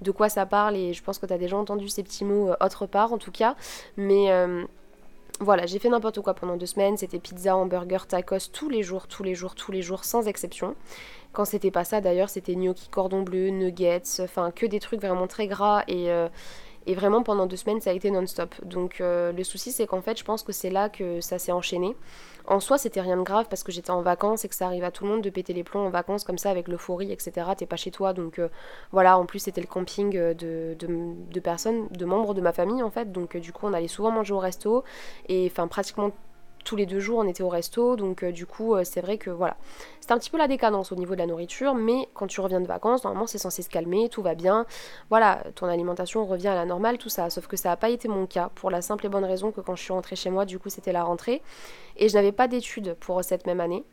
de 0.00 0.10
quoi 0.10 0.28
ça 0.28 0.46
parle 0.46 0.76
et 0.76 0.92
je 0.92 1.02
pense 1.02 1.18
que 1.18 1.26
tu 1.26 1.32
as 1.32 1.38
déjà 1.38 1.56
entendu 1.56 1.88
ces 1.88 2.02
petits 2.02 2.24
mots 2.24 2.50
euh, 2.50 2.56
autre 2.60 2.86
part 2.86 3.12
en 3.12 3.18
tout 3.18 3.32
cas. 3.32 3.56
Mais 3.96 4.30
euh, 4.30 4.64
voilà, 5.40 5.66
j'ai 5.66 5.78
fait 5.78 5.88
n'importe 5.88 6.20
quoi 6.20 6.34
pendant 6.34 6.56
deux 6.56 6.66
semaines. 6.66 6.96
C'était 6.96 7.18
pizza, 7.18 7.56
hamburger, 7.56 8.06
tacos 8.06 8.48
tous 8.52 8.68
les 8.68 8.82
jours, 8.82 9.06
tous 9.06 9.22
les 9.22 9.34
jours, 9.34 9.54
tous 9.54 9.70
les 9.72 9.82
jours, 9.82 10.04
sans 10.04 10.26
exception. 10.26 10.74
Quand 11.32 11.44
c'était 11.44 11.70
pas 11.70 11.84
ça 11.84 12.00
d'ailleurs, 12.00 12.30
c'était 12.30 12.54
gnocchi 12.54 12.88
cordon 12.88 13.22
bleu, 13.22 13.50
nuggets, 13.50 14.20
enfin 14.20 14.50
que 14.50 14.64
des 14.64 14.80
trucs 14.80 15.00
vraiment 15.00 15.26
très 15.26 15.46
gras 15.46 15.84
et, 15.88 16.10
euh, 16.10 16.28
et 16.86 16.94
vraiment 16.94 17.22
pendant 17.22 17.46
deux 17.46 17.56
semaines 17.56 17.80
ça 17.80 17.90
a 17.90 17.92
été 17.92 18.10
non-stop. 18.10 18.54
Donc 18.64 18.96
le 19.00 19.42
souci 19.42 19.72
c'est 19.72 19.86
qu'en 19.86 20.02
fait 20.02 20.18
je 20.18 20.24
pense 20.24 20.42
que 20.42 20.52
c'est 20.52 20.70
là 20.70 20.88
que 20.88 21.20
ça 21.20 21.38
s'est 21.38 21.52
enchaîné. 21.52 21.94
En 22.48 22.60
soi, 22.60 22.78
c'était 22.78 23.00
rien 23.00 23.16
de 23.16 23.22
grave 23.22 23.46
parce 23.50 23.64
que 23.64 23.72
j'étais 23.72 23.90
en 23.90 24.02
vacances 24.02 24.44
et 24.44 24.48
que 24.48 24.54
ça 24.54 24.66
arrive 24.66 24.84
à 24.84 24.92
tout 24.92 25.04
le 25.04 25.10
monde 25.10 25.22
de 25.22 25.30
péter 25.30 25.52
les 25.52 25.64
plombs 25.64 25.84
en 25.86 25.90
vacances 25.90 26.22
comme 26.22 26.38
ça 26.38 26.50
avec 26.50 26.68
l'euphorie, 26.68 27.10
etc. 27.10 27.32
T'es 27.56 27.66
pas 27.66 27.76
chez 27.76 27.90
toi, 27.90 28.12
donc 28.12 28.38
euh, 28.38 28.48
voilà. 28.92 29.18
En 29.18 29.26
plus, 29.26 29.40
c'était 29.40 29.60
le 29.60 29.66
camping 29.66 30.16
euh, 30.16 30.32
de, 30.34 31.40
personnes, 31.40 31.88
de 31.88 32.04
membres 32.04 32.34
de 32.34 32.40
ma 32.40 32.52
famille 32.52 32.82
en 32.82 32.90
fait. 32.90 33.10
Donc 33.10 33.34
euh, 33.34 33.40
du 33.40 33.52
coup, 33.52 33.66
on 33.66 33.72
allait 33.72 33.88
souvent 33.88 34.12
manger 34.12 34.32
au 34.32 34.38
resto 34.38 34.84
et 35.28 35.48
enfin 35.50 35.66
pratiquement 35.66 36.12
tous 36.66 36.76
les 36.76 36.84
deux 36.84 37.00
jours 37.00 37.20
on 37.20 37.28
était 37.28 37.42
au 37.42 37.48
resto, 37.48 37.96
donc 37.96 38.24
du 38.24 38.44
coup 38.44 38.74
c'est 38.84 39.00
vrai 39.00 39.16
que 39.16 39.30
voilà. 39.30 39.56
C'est 40.00 40.12
un 40.12 40.18
petit 40.18 40.30
peu 40.30 40.36
la 40.36 40.48
décadence 40.48 40.92
au 40.92 40.96
niveau 40.96 41.14
de 41.14 41.20
la 41.20 41.26
nourriture, 41.26 41.74
mais 41.74 42.08
quand 42.12 42.26
tu 42.26 42.40
reviens 42.40 42.60
de 42.60 42.66
vacances, 42.66 43.04
normalement 43.04 43.26
c'est 43.26 43.38
censé 43.38 43.62
se 43.62 43.70
calmer, 43.70 44.08
tout 44.08 44.22
va 44.22 44.34
bien. 44.34 44.66
Voilà, 45.08 45.42
ton 45.54 45.66
alimentation 45.66 46.26
revient 46.26 46.48
à 46.48 46.54
la 46.54 46.66
normale, 46.66 46.98
tout 46.98 47.08
ça. 47.08 47.30
Sauf 47.30 47.46
que 47.46 47.56
ça 47.56 47.70
n'a 47.70 47.76
pas 47.76 47.88
été 47.88 48.08
mon 48.08 48.26
cas, 48.26 48.50
pour 48.54 48.70
la 48.70 48.82
simple 48.82 49.06
et 49.06 49.08
bonne 49.08 49.24
raison 49.24 49.52
que 49.52 49.60
quand 49.60 49.76
je 49.76 49.82
suis 49.82 49.92
rentrée 49.92 50.16
chez 50.16 50.30
moi, 50.30 50.44
du 50.44 50.58
coup 50.58 50.68
c'était 50.68 50.92
la 50.92 51.04
rentrée. 51.04 51.40
Et 51.96 52.08
je 52.08 52.14
n'avais 52.14 52.32
pas 52.32 52.48
d'études 52.48 52.94
pour 53.00 53.22
cette 53.24 53.46
même 53.46 53.60
année. 53.60 53.84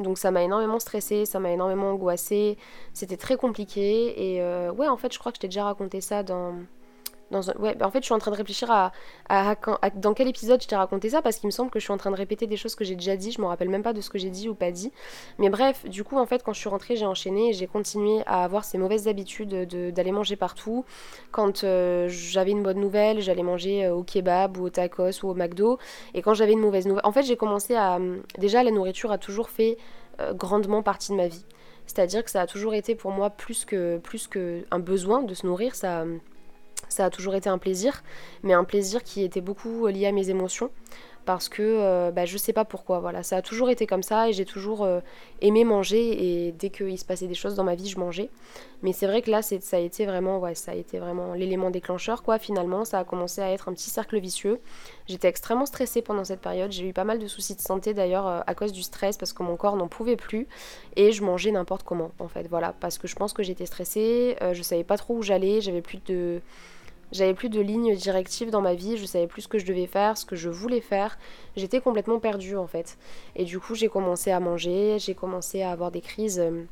Donc 0.00 0.18
ça 0.18 0.30
m'a 0.30 0.42
énormément 0.42 0.78
stressée, 0.78 1.26
ça 1.26 1.40
m'a 1.40 1.50
énormément 1.50 1.90
angoissée, 1.90 2.56
c'était 2.94 3.18
très 3.18 3.36
compliqué. 3.36 4.34
Et 4.34 4.42
euh, 4.42 4.72
ouais, 4.72 4.88
en 4.88 4.96
fait, 4.96 5.12
je 5.12 5.18
crois 5.18 5.32
que 5.32 5.36
je 5.36 5.40
t'ai 5.40 5.48
déjà 5.48 5.64
raconté 5.64 6.00
ça 6.00 6.22
dans, 6.22 6.54
Bah, 7.30 7.40
en 7.82 7.90
fait, 7.90 8.00
je 8.00 8.04
suis 8.04 8.14
en 8.14 8.18
train 8.18 8.32
de 8.32 8.36
réfléchir 8.36 8.70
à, 8.70 8.92
dans 9.94 10.14
quel 10.14 10.28
épisode 10.28 10.60
je 10.62 10.66
t'ai 10.66 10.76
raconté 10.76 11.10
ça 11.10 11.22
parce 11.22 11.36
qu'il 11.36 11.46
me 11.46 11.52
semble 11.52 11.70
que 11.70 11.78
je 11.78 11.84
suis 11.84 11.92
en 11.92 11.96
train 11.96 12.10
de 12.10 12.16
répéter 12.16 12.46
des 12.46 12.56
choses 12.56 12.74
que 12.74 12.84
j'ai 12.84 12.96
déjà 12.96 13.16
dit. 13.16 13.30
Je 13.30 13.40
me 13.40 13.46
rappelle 13.46 13.68
même 13.68 13.82
pas 13.82 13.92
de 13.92 14.00
ce 14.00 14.10
que 14.10 14.18
j'ai 14.18 14.30
dit 14.30 14.48
ou 14.48 14.54
pas 14.54 14.70
dit. 14.72 14.92
Mais 15.38 15.48
bref, 15.48 15.84
du 15.84 16.02
coup, 16.02 16.18
en 16.18 16.26
fait, 16.26 16.42
quand 16.42 16.52
je 16.52 16.58
suis 16.58 16.68
rentrée, 16.68 16.96
j'ai 16.96 17.06
enchaîné 17.06 17.50
et 17.50 17.52
j'ai 17.52 17.66
continué 17.66 18.22
à 18.26 18.42
avoir 18.44 18.64
ces 18.64 18.78
mauvaises 18.78 19.06
habitudes 19.06 19.50
d'aller 19.94 20.12
manger 20.12 20.36
partout. 20.36 20.84
Quand 21.30 21.62
euh, 21.62 22.08
j'avais 22.08 22.50
une 22.50 22.62
bonne 22.62 22.80
nouvelle, 22.80 23.20
j'allais 23.20 23.42
manger 23.42 23.86
euh, 23.86 23.94
au 23.94 24.02
kebab 24.02 24.56
ou 24.56 24.64
au 24.64 24.70
tacos 24.70 25.22
ou 25.22 25.28
au 25.28 25.34
McDo. 25.34 25.78
Et 26.14 26.22
quand 26.22 26.34
j'avais 26.34 26.52
une 26.52 26.60
mauvaise 26.60 26.86
nouvelle, 26.86 27.04
en 27.04 27.12
fait, 27.12 27.22
j'ai 27.22 27.36
commencé 27.36 27.74
à. 27.76 27.98
Déjà, 28.38 28.62
la 28.62 28.70
nourriture 28.70 29.12
a 29.12 29.18
toujours 29.18 29.50
fait 29.50 29.78
euh, 30.20 30.34
grandement 30.34 30.82
partie 30.82 31.12
de 31.12 31.16
ma 31.16 31.28
vie. 31.28 31.44
C'est-à-dire 31.86 32.24
que 32.24 32.30
ça 32.30 32.42
a 32.42 32.46
toujours 32.46 32.74
été 32.74 32.94
pour 32.94 33.10
moi 33.10 33.30
plus 33.30 33.64
que 33.64 33.98
plus 33.98 34.28
que 34.28 34.64
un 34.70 34.78
besoin 34.78 35.22
de 35.22 35.34
se 35.34 35.46
nourrir. 35.46 35.74
Ça 35.74 36.04
ça 36.88 37.04
a 37.04 37.10
toujours 37.10 37.34
été 37.34 37.48
un 37.48 37.58
plaisir, 37.58 38.02
mais 38.42 38.52
un 38.52 38.64
plaisir 38.64 39.02
qui 39.02 39.22
était 39.22 39.40
beaucoup 39.40 39.86
lié 39.86 40.06
à 40.06 40.12
mes 40.12 40.30
émotions 40.30 40.70
parce 41.24 41.48
que 41.48 41.62
euh, 41.62 42.10
bah, 42.10 42.24
je 42.24 42.36
sais 42.36 42.52
pas 42.52 42.64
pourquoi. 42.64 43.00
Voilà, 43.00 43.22
ça 43.22 43.36
a 43.36 43.42
toujours 43.42 43.70
été 43.70 43.86
comme 43.86 44.02
ça 44.02 44.28
et 44.28 44.32
j'ai 44.32 44.44
toujours 44.44 44.84
euh, 44.84 45.00
aimé 45.40 45.64
manger 45.64 46.46
et 46.46 46.52
dès 46.52 46.70
qu'il 46.70 46.98
se 46.98 47.04
passait 47.04 47.26
des 47.26 47.34
choses 47.34 47.54
dans 47.54 47.64
ma 47.64 47.74
vie, 47.74 47.88
je 47.88 47.98
mangeais. 47.98 48.30
Mais 48.82 48.92
c'est 48.92 49.06
vrai 49.06 49.20
que 49.20 49.30
là, 49.30 49.42
ça 49.42 49.76
a 49.76 49.80
été 49.80 50.06
vraiment, 50.06 50.38
ouais, 50.38 50.54
ça 50.54 50.72
a 50.72 50.74
été 50.74 50.98
vraiment 50.98 51.34
l'élément 51.34 51.70
déclencheur, 51.70 52.22
quoi. 52.22 52.38
Finalement, 52.38 52.84
ça 52.84 52.98
a 52.98 53.04
commencé 53.04 53.42
à 53.42 53.50
être 53.50 53.68
un 53.68 53.74
petit 53.74 53.90
cercle 53.90 54.18
vicieux. 54.18 54.58
J'étais 55.06 55.28
extrêmement 55.28 55.66
stressée 55.66 56.00
pendant 56.00 56.24
cette 56.24 56.40
période. 56.40 56.72
J'ai 56.72 56.88
eu 56.88 56.92
pas 56.92 57.04
mal 57.04 57.18
de 57.18 57.26
soucis 57.26 57.54
de 57.54 57.60
santé 57.60 57.92
d'ailleurs 57.92 58.26
euh, 58.26 58.40
à 58.46 58.54
cause 58.54 58.72
du 58.72 58.82
stress 58.82 59.18
parce 59.18 59.32
que 59.32 59.42
mon 59.42 59.56
corps 59.56 59.76
n'en 59.76 59.88
pouvait 59.88 60.16
plus 60.16 60.48
et 60.96 61.12
je 61.12 61.22
mangeais 61.22 61.50
n'importe 61.50 61.82
comment 61.82 62.12
en 62.18 62.28
fait. 62.28 62.46
Voilà, 62.48 62.74
parce 62.80 62.96
que 62.98 63.06
je 63.06 63.16
pense 63.16 63.32
que 63.32 63.42
j'étais 63.42 63.66
stressée, 63.66 64.36
je 64.52 64.62
savais 64.62 64.84
pas 64.84 64.96
trop 64.96 65.16
où 65.16 65.22
j'allais, 65.22 65.60
j'avais 65.60 65.82
plus 65.82 65.98
de 66.06 66.40
j'avais 67.12 67.34
plus 67.34 67.48
de 67.48 67.60
ligne 67.60 67.94
directive 67.94 68.50
dans 68.50 68.60
ma 68.60 68.74
vie, 68.74 68.96
je 68.96 69.04
savais 69.04 69.26
plus 69.26 69.42
ce 69.42 69.48
que 69.48 69.58
je 69.58 69.66
devais 69.66 69.86
faire, 69.86 70.16
ce 70.16 70.24
que 70.24 70.36
je 70.36 70.48
voulais 70.48 70.80
faire. 70.80 71.18
J'étais 71.56 71.80
complètement 71.80 72.20
perdue 72.20 72.56
en 72.56 72.66
fait. 72.66 72.98
Et 73.36 73.44
du 73.44 73.58
coup, 73.58 73.74
j'ai 73.74 73.88
commencé 73.88 74.30
à 74.30 74.40
manger, 74.40 74.98
j'ai 74.98 75.14
commencé 75.14 75.62
à 75.62 75.70
avoir 75.70 75.90
des 75.90 76.00
crises 76.00 76.38
euh, 76.38 76.64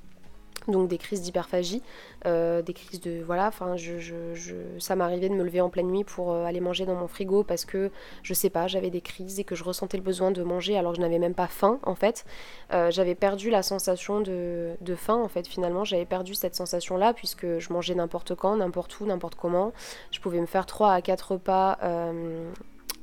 donc 0.67 0.89
des 0.89 0.99
crises 0.99 1.23
d'hyperphagie, 1.23 1.83
euh, 2.27 2.63
des 2.63 2.73
crises 2.73 3.01
de 3.01 3.23
voilà, 3.25 3.49
enfin 3.49 3.77
je, 3.77 3.99
je, 3.99 4.55
ça 4.79 4.97
m'arrivait 4.97 5.29
de 5.29 5.35
me 5.35 5.45
lever 5.45 5.61
en 5.61 5.71
pleine 5.71 5.89
nuit 5.89 6.05
pour 6.05 6.33
euh, 6.33 6.45
aller 6.45 6.61
manger 6.61 6.85
dans 6.87 6.95
mon 6.95 7.07
frigo 7.07 7.45
parce 7.45 7.65
que 7.65 7.91
je 8.23 8.35
sais 8.35 8.51
pas, 8.51 8.67
j'avais 8.67 8.91
des 8.91 9.01
crises 9.01 9.39
et 9.39 9.45
que 9.45 9.55
je 9.55 9.65
ressentais 9.65 9.97
le 9.97 10.03
besoin 10.03 10.31
de 10.31 10.43
manger 10.43 10.77
alors 10.77 10.93
que 10.93 10.97
je 10.97 11.03
n'avais 11.03 11.19
même 11.19 11.35
pas 11.35 11.47
faim 11.47 11.79
en 11.85 11.95
fait. 11.95 12.25
Euh, 12.73 12.91
j'avais 12.91 13.15
perdu 13.15 13.51
la 13.51 13.63
sensation 13.63 14.21
de, 14.21 14.75
de, 14.81 14.95
faim 14.95 15.17
en 15.17 15.29
fait 15.29 15.47
finalement, 15.47 15.85
j'avais 15.85 16.07
perdu 16.07 16.35
cette 16.35 16.55
sensation 16.55 16.97
là 16.97 17.13
puisque 17.13 17.59
je 17.59 17.73
mangeais 17.73 17.95
n'importe 17.95 18.35
quand, 18.35 18.57
n'importe 18.57 18.99
où, 19.01 19.07
n'importe 19.07 19.37
comment. 19.37 19.73
Je 20.11 20.21
pouvais 20.21 20.41
me 20.41 20.47
faire 20.47 20.67
3 20.67 20.93
à 20.93 21.03
4 21.03 21.33
repas 21.33 21.79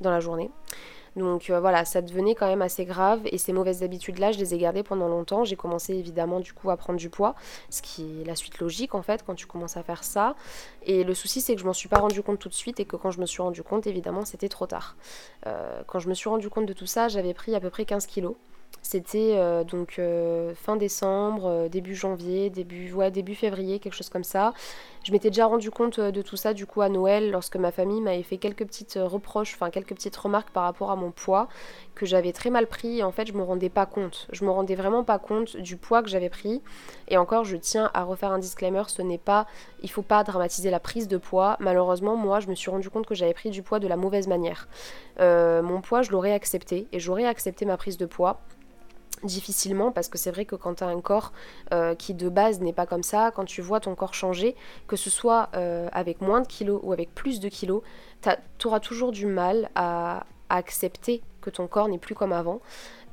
dans 0.01 0.11
la 0.11 0.19
journée. 0.19 0.51
Donc 1.15 1.49
euh, 1.49 1.59
voilà, 1.59 1.85
ça 1.85 2.01
devenait 2.01 2.35
quand 2.35 2.47
même 2.47 2.61
assez 2.61 2.85
grave 2.85 3.21
et 3.25 3.37
ces 3.37 3.53
mauvaises 3.53 3.83
habitudes-là, 3.83 4.31
je 4.31 4.39
les 4.39 4.53
ai 4.53 4.57
gardées 4.57 4.83
pendant 4.83 5.07
longtemps. 5.07 5.43
J'ai 5.43 5.55
commencé 5.55 5.93
évidemment 5.93 6.39
du 6.39 6.53
coup 6.53 6.69
à 6.69 6.77
prendre 6.77 6.99
du 6.99 7.09
poids, 7.09 7.35
ce 7.69 7.81
qui 7.81 8.21
est 8.21 8.25
la 8.25 8.35
suite 8.35 8.59
logique 8.59 8.95
en 8.95 9.01
fait 9.01 9.23
quand 9.25 9.35
tu 9.35 9.45
commences 9.45 9.77
à 9.77 9.83
faire 9.83 10.03
ça. 10.03 10.35
Et 10.83 11.03
le 11.03 11.13
souci 11.13 11.41
c'est 11.41 11.55
que 11.55 11.61
je 11.61 11.65
m'en 11.65 11.73
suis 11.73 11.89
pas 11.89 11.99
rendu 11.99 12.21
compte 12.21 12.39
tout 12.39 12.49
de 12.49 12.53
suite 12.53 12.79
et 12.79 12.85
que 12.85 12.95
quand 12.95 13.11
je 13.11 13.21
me 13.21 13.25
suis 13.25 13.41
rendu 13.41 13.63
compte, 13.63 13.87
évidemment, 13.87 14.25
c'était 14.25 14.49
trop 14.49 14.67
tard. 14.67 14.95
Euh, 15.47 15.81
quand 15.87 15.99
je 15.99 16.09
me 16.09 16.13
suis 16.13 16.29
rendu 16.29 16.49
compte 16.49 16.65
de 16.65 16.73
tout 16.73 16.85
ça, 16.85 17.07
j'avais 17.07 17.33
pris 17.33 17.55
à 17.55 17.59
peu 17.59 17.69
près 17.69 17.85
15 17.85 18.05
kilos. 18.07 18.35
C'était 18.81 19.35
euh, 19.37 19.63
donc 19.63 19.99
fin 20.55 20.75
décembre, 20.75 21.69
début 21.69 21.95
janvier, 21.95 22.49
début, 22.49 22.91
ouais, 22.91 23.09
début 23.09 23.35
février, 23.35 23.79
quelque 23.79 23.95
chose 23.95 24.09
comme 24.09 24.23
ça. 24.23 24.53
Je 25.05 25.11
m'étais 25.11 25.29
déjà 25.29 25.45
rendu 25.45 25.69
compte 25.69 25.99
de 25.99 26.21
tout 26.23 26.35
ça 26.35 26.55
du 26.55 26.65
coup 26.65 26.81
à 26.81 26.89
Noël 26.89 27.29
lorsque 27.29 27.57
ma 27.57 27.69
famille 27.69 28.01
m'avait 28.01 28.23
fait 28.23 28.37
quelques 28.37 28.65
petites 28.65 28.97
reproches, 28.99 29.53
enfin 29.53 29.69
quelques 29.69 29.93
petites 29.93 30.15
remarques 30.15 30.49
par 30.49 30.63
rapport 30.63 30.89
à 30.89 30.95
mon 30.95 31.11
poids 31.11 31.47
que 31.93 32.07
j'avais 32.07 32.33
très 32.33 32.49
mal 32.49 32.65
pris 32.65 32.97
et 32.97 33.03
en 33.03 33.11
fait 33.11 33.27
je 33.27 33.33
me 33.33 33.43
rendais 33.43 33.69
pas 33.69 33.85
compte. 33.85 34.25
Je 34.31 34.43
me 34.43 34.49
rendais 34.49 34.73
vraiment 34.73 35.03
pas 35.03 35.19
compte 35.19 35.57
du 35.57 35.77
poids 35.77 36.01
que 36.01 36.09
j'avais 36.09 36.29
pris. 36.29 36.63
Et 37.07 37.17
encore 37.17 37.45
je 37.45 37.55
tiens 37.55 37.91
à 37.93 38.03
refaire 38.03 38.31
un 38.31 38.39
disclaimer, 38.39 38.81
ce 38.87 39.03
n'est 39.03 39.19
pas 39.19 39.45
il 39.83 39.91
faut 39.91 40.01
pas 40.01 40.23
dramatiser 40.23 40.71
la 40.71 40.79
prise 40.79 41.07
de 41.07 41.17
poids. 41.17 41.55
Malheureusement 41.59 42.15
moi 42.15 42.39
je 42.39 42.47
me 42.47 42.55
suis 42.55 42.71
rendu 42.71 42.89
compte 42.89 43.05
que 43.05 43.13
j'avais 43.13 43.35
pris 43.35 43.51
du 43.51 43.61
poids 43.61 43.77
de 43.77 43.87
la 43.87 43.97
mauvaise 43.97 44.27
manière. 44.27 44.67
mon 45.19 45.81
poids 45.81 46.01
je 46.01 46.09
l'aurais 46.09 46.33
accepté 46.33 46.87
et 46.91 46.99
j'aurais 46.99 47.27
accepté 47.27 47.65
ma 47.65 47.77
prise 47.77 47.97
de 47.97 48.07
poids 48.07 48.39
difficilement 49.23 49.91
parce 49.91 50.07
que 50.07 50.17
c'est 50.17 50.31
vrai 50.31 50.45
que 50.45 50.55
quand 50.55 50.75
tu 50.75 50.83
as 50.83 50.87
un 50.87 51.01
corps 51.01 51.31
euh, 51.73 51.95
qui 51.95 52.13
de 52.13 52.29
base 52.29 52.59
n'est 52.59 52.73
pas 52.73 52.85
comme 52.85 53.03
ça, 53.03 53.31
quand 53.31 53.45
tu 53.45 53.61
vois 53.61 53.79
ton 53.79 53.95
corps 53.95 54.13
changer, 54.13 54.55
que 54.87 54.95
ce 54.95 55.09
soit 55.09 55.49
euh, 55.55 55.87
avec 55.91 56.21
moins 56.21 56.41
de 56.41 56.47
kilos 56.47 56.79
ou 56.83 56.93
avec 56.93 57.13
plus 57.13 57.39
de 57.39 57.49
kilos, 57.49 57.81
tu 58.57 58.67
auras 58.67 58.79
toujours 58.79 59.11
du 59.11 59.25
mal 59.25 59.69
à, 59.75 60.25
accepter 60.49 61.21
que 61.41 61.49
ton 61.49 61.67
corps 61.67 61.87
n'est 61.87 61.99
plus 61.99 62.15
comme 62.15 62.33
avant. 62.33 62.59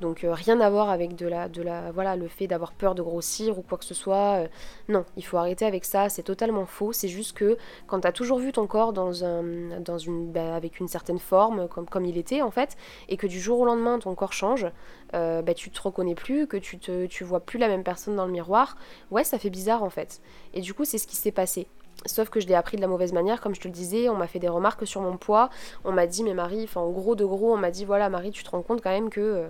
Donc 0.01 0.23
euh, 0.23 0.33
rien 0.33 0.59
à 0.59 0.69
voir 0.69 0.89
avec 0.89 1.15
de 1.15 1.27
la, 1.27 1.47
de 1.47 1.61
la, 1.61 1.91
voilà, 1.91 2.15
le 2.15 2.27
fait 2.27 2.47
d'avoir 2.47 2.73
peur 2.73 2.95
de 2.95 3.01
grossir 3.01 3.57
ou 3.59 3.61
quoi 3.61 3.77
que 3.77 3.85
ce 3.85 3.93
soit. 3.93 4.41
Euh, 4.41 4.47
non, 4.89 5.05
il 5.15 5.23
faut 5.23 5.37
arrêter 5.37 5.65
avec 5.65 5.85
ça, 5.85 6.09
c'est 6.09 6.23
totalement 6.23 6.65
faux. 6.65 6.91
C'est 6.91 7.07
juste 7.07 7.37
que 7.37 7.57
quand 7.87 8.01
tu 8.01 8.07
as 8.07 8.11
toujours 8.11 8.39
vu 8.39 8.51
ton 8.51 8.67
corps 8.67 8.91
dans 8.91 9.23
un, 9.23 9.79
dans 9.79 9.97
une, 9.97 10.31
bah, 10.31 10.55
avec 10.55 10.79
une 10.79 10.87
certaine 10.87 11.19
forme, 11.19 11.67
comme, 11.67 11.87
comme 11.87 12.05
il 12.05 12.17
était 12.17 12.41
en 12.41 12.51
fait, 12.51 12.75
et 13.07 13.17
que 13.17 13.27
du 13.27 13.39
jour 13.39 13.59
au 13.59 13.65
lendemain 13.65 13.99
ton 13.99 14.15
corps 14.15 14.33
change, 14.33 14.67
euh, 15.13 15.41
bah, 15.41 15.53
tu 15.53 15.69
te 15.69 15.81
reconnais 15.81 16.15
plus, 16.15 16.47
que 16.47 16.57
tu, 16.57 16.79
te, 16.79 17.05
tu 17.05 17.23
vois 17.23 17.39
plus 17.39 17.59
la 17.59 17.67
même 17.67 17.83
personne 17.83 18.15
dans 18.15 18.25
le 18.25 18.31
miroir, 18.31 18.77
ouais 19.11 19.23
ça 19.23 19.37
fait 19.37 19.51
bizarre 19.51 19.83
en 19.83 19.89
fait. 19.89 20.21
Et 20.53 20.61
du 20.61 20.73
coup 20.73 20.85
c'est 20.85 20.97
ce 20.97 21.07
qui 21.07 21.15
s'est 21.15 21.31
passé. 21.31 21.67
Sauf 22.05 22.29
que 22.29 22.39
je 22.39 22.47
l'ai 22.47 22.55
appris 22.55 22.75
de 22.75 22.81
la 22.81 22.87
mauvaise 22.87 23.13
manière, 23.13 23.39
comme 23.39 23.55
je 23.55 23.61
te 23.61 23.67
le 23.67 23.73
disais, 23.73 24.09
on 24.09 24.15
m'a 24.15 24.27
fait 24.27 24.39
des 24.39 24.49
remarques 24.49 24.85
sur 24.85 25.01
mon 25.01 25.15
poids, 25.15 25.49
on 25.85 25.91
m'a 25.91 26.05
dit 26.05 26.23
mais 26.23 26.33
Marie, 26.33 26.63
enfin 26.65 26.81
en 26.81 26.91
gros 26.91 27.15
de 27.15 27.23
gros, 27.23 27.53
on 27.53 27.57
m'a 27.57 27.71
dit 27.71 27.85
voilà 27.85 28.09
Marie 28.09 28.31
tu 28.31 28.43
te 28.43 28.49
rends 28.49 28.61
compte 28.61 28.81
quand 28.81 28.89
même 28.89 29.09
que 29.09 29.21
euh, 29.21 29.47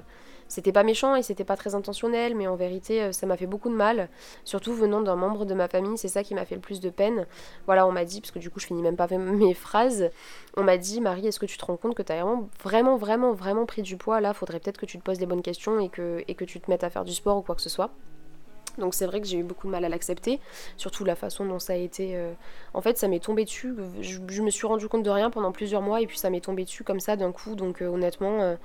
c'était 0.48 0.72
pas 0.72 0.84
méchant 0.84 1.16
et 1.16 1.24
c'était 1.24 1.46
pas 1.46 1.58
très 1.58 1.74
intentionnel, 1.74 2.36
mais 2.36 2.46
en 2.46 2.56
vérité 2.56 3.02
euh, 3.02 3.12
ça 3.12 3.26
m'a 3.26 3.38
fait 3.38 3.48
beaucoup 3.48 3.70
de 3.70 3.76
mal, 3.76 4.08
surtout 4.44 4.74
venant 4.74 5.02
d'un 5.02 5.16
membre 5.16 5.46
de 5.46 5.56
ma 5.56 5.68
famille, 5.68 5.98
c'est 5.98 6.10
ça 6.10 6.24
qui 6.24 6.36
m'a 6.36 6.46
fait 6.46 6.56
le 6.56 6.62
plus 6.62 6.80
de 6.80 6.92
peine. 6.92 7.26
Voilà, 7.66 7.88
on 7.88 7.92
m'a 7.92 8.06
dit, 8.06 8.22
parce 8.22 8.32
que 8.32 8.40
du 8.40 8.52
coup 8.52 8.60
je 8.60 8.68
finis 8.68 8.84
même 8.84 8.98
pas 8.98 9.08
mes 9.08 9.56
phrases, 9.56 10.12
on 10.56 10.64
m'a 10.64 10.78
dit 10.78 11.02
Marie, 11.02 11.26
est-ce 11.28 11.40
que 11.40 11.48
tu 11.48 11.58
te 11.58 11.66
rends 11.66 11.78
compte 11.78 11.96
que 11.96 12.04
t'as 12.04 12.22
vraiment, 12.22 12.50
vraiment, 12.64 12.98
vraiment, 12.98 13.34
vraiment 13.34 13.66
pris 13.66 13.82
du 13.82 13.98
poids? 13.98 14.22
Là, 14.22 14.34
faudrait 14.34 14.60
peut-être 14.60 14.78
que 14.78 14.86
tu 14.86 15.00
te 15.00 15.04
poses 15.04 15.20
les 15.20 15.26
bonnes 15.26 15.42
questions 15.42 15.80
et 15.80 15.90
que, 15.90 16.24
et 16.28 16.36
que 16.36 16.46
tu 16.46 16.60
te 16.60 16.70
mettes 16.70 16.84
à 16.84 16.92
faire 16.92 17.04
du 17.04 17.14
sport 17.14 17.38
ou 17.38 17.42
quoi 17.42 17.56
que 17.56 17.62
ce 17.62 17.70
soit. 17.70 17.90
Donc 18.77 18.94
c'est 18.94 19.06
vrai 19.06 19.22
que 19.22 19.27
j'ai 19.27 19.38
eu 19.38 19.44
beaucoup 19.44 19.68
de 19.68 19.72
mal 19.72 19.86
à 19.86 19.89
l'accepter, 19.89 20.39
surtout 20.77 21.03
la 21.03 21.15
façon 21.15 21.46
dont 21.46 21.60
ça 21.60 21.74
a 21.74 21.75
été... 21.75 22.15
Euh, 22.15 22.34
en 22.74 22.82
fait 22.82 22.98
ça 22.98 23.08
m'est 23.08 23.24
tombé 23.24 23.46
dessus, 23.46 23.75
je, 24.01 24.42
me 24.42 24.50
suis 24.50 24.68
rendu 24.68 24.88
compte 24.88 25.03
de 25.03 25.10
rien 25.10 25.30
pendant 25.30 25.51
plusieurs 25.51 25.82
mois 25.82 26.01
et 26.01 26.08
puis 26.08 26.18
ça 26.18 26.30
m'est 26.30 26.42
tombé 26.42 26.63
dessus 26.63 26.84
comme 26.84 27.00
ça 27.00 27.15
d'un 27.15 27.32
coup, 27.32 27.56
donc 27.56 27.82
euh, 27.82 27.88
honnêtement 27.88 28.42
euh, 28.42 28.56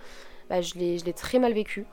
bah, 0.49 0.61
je 0.61 0.75
l'ai 0.75 1.13
très 1.13 1.39
mal 1.39 1.53
vécu. 1.53 1.87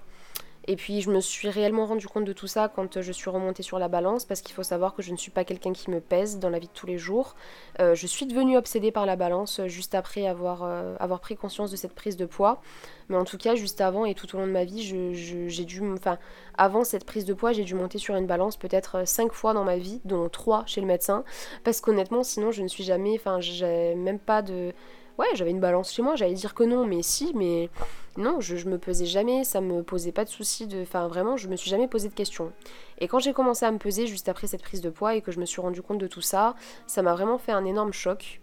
Et 0.68 0.76
puis 0.76 1.02
je 1.02 1.12
me 1.12 1.20
suis 1.20 1.50
réellement 1.50 1.86
rendu 1.86 2.08
compte 2.08 2.26
de 2.26 2.34
tout 2.34 2.48
ça 2.48 2.68
quand 2.68 3.02
je 3.02 3.12
suis 3.12 3.30
remontée 3.30 3.64
sur 3.64 3.80
la 3.80 3.88
balance, 3.88 4.26
parce 4.26 4.42
qu'il 4.42 4.56
faut 4.56 4.64
savoir 4.64 4.96
que 4.96 5.02
je 5.02 5.12
ne 5.12 5.18
suis 5.18 5.32
pas 5.32 5.44
quelqu'un 5.44 5.74
qui 5.74 5.92
me 5.92 6.00
pèse 6.00 6.40
dans 6.40 6.50
la 6.50 6.60
vie 6.60 6.68
de 6.68 6.74
tous 6.74 6.88
les 6.88 6.98
jours. 6.98 7.36
je 7.80 8.08
suis 8.08 8.26
devenue 8.26 8.58
obsédée 8.58 8.92
par 8.92 9.06
la 9.06 9.16
balance 9.16 9.62
juste 9.68 9.96
après 9.96 10.28
avoir, 10.28 10.64
avoir 11.00 11.20
pris 11.20 11.36
conscience 11.36 11.72
de 11.72 11.76
cette 11.76 11.94
prise 11.94 12.18
de 12.18 12.26
poids. 12.26 12.62
Mais 13.10 13.18
en 13.18 13.24
tout 13.24 13.38
cas, 13.38 13.56
juste 13.56 13.82
avant 13.82 14.06
et 14.06 14.16
tout 14.16 14.36
au 14.36 14.40
long 14.40 14.48
de 14.48 14.52
ma 14.52 14.66
vie, 14.66 14.82
j'ai 15.14 15.66
dû. 15.66 15.82
Enfin, 15.94 16.18
avant 16.58 16.84
cette 16.84 17.06
prise 17.06 17.26
de 17.26 17.34
poids, 17.34 17.52
j'ai 17.52 17.64
dû 17.64 17.76
monter 17.76 18.00
sur 18.00 18.16
une 18.16 18.26
balance 18.26 18.58
peut-être 18.58 19.08
5 19.08 19.32
fois 19.32 19.54
dans 19.54 19.64
ma 19.64 19.78
vie, 19.78 20.02
dont 20.06 20.28
3 20.28 20.64
chez 20.66 20.82
le 20.82 20.88
médecin. 20.88 21.24
Parce 21.64 21.82
qu'honnêtement, 21.82 22.24
sinon, 22.24 22.52
je 22.52 22.64
ne 22.64 22.68
suis 22.68 22.84
jamais. 22.84 23.16
Enfin, 23.16 23.40
j'ai 23.40 23.96
même 23.96 24.20
pas 24.20 24.42
de. 24.42 24.74
Ouais, 25.18 25.28
j'avais 25.34 25.52
une 25.52 25.62
balance 25.62 25.94
chez 25.94 26.02
moi, 26.02 26.16
j'allais 26.16 26.34
dire 26.34 26.54
que 26.54 26.64
non, 26.64 26.86
mais 26.86 27.02
si, 27.02 27.32
mais 27.36 27.70
non, 28.18 28.42
je, 28.42 28.68
me 28.68 28.78
pesais 28.78 29.06
jamais, 29.06 29.44
ça 29.44 29.62
me 29.62 29.82
posait 29.82 30.12
pas 30.12 30.26
de 30.26 30.30
soucis, 30.30 30.68
de... 30.68 30.82
enfin 30.82 31.08
vraiment, 31.08 31.38
je 31.38 31.48
me 31.48 31.56
suis 31.56 31.70
jamais 31.70 31.88
posé 31.88 32.10
de 32.10 32.14
questions. 32.14 32.52
Et 33.00 33.08
quand 33.08 33.20
j'ai 33.20 33.34
commencé 33.34 33.66
à 33.66 33.72
me 33.72 33.78
peser 33.78 34.08
juste 34.08 34.28
après 34.28 34.48
cette 34.48 34.62
prise 34.62 34.82
de 34.82 34.90
poids 34.90 35.16
et 35.16 35.22
que 35.22 35.32
je 35.32 35.40
me 35.40 35.46
suis 35.46 35.62
rendu 35.62 35.82
compte 35.82 36.00
de 36.00 36.08
tout 36.08 36.22
ça, 36.22 36.56
ça 36.86 37.02
m'a 37.02 37.14
vraiment 37.14 37.38
fait 37.38 37.54
un 37.54 37.64
énorme 37.64 37.94
choc 37.94 38.42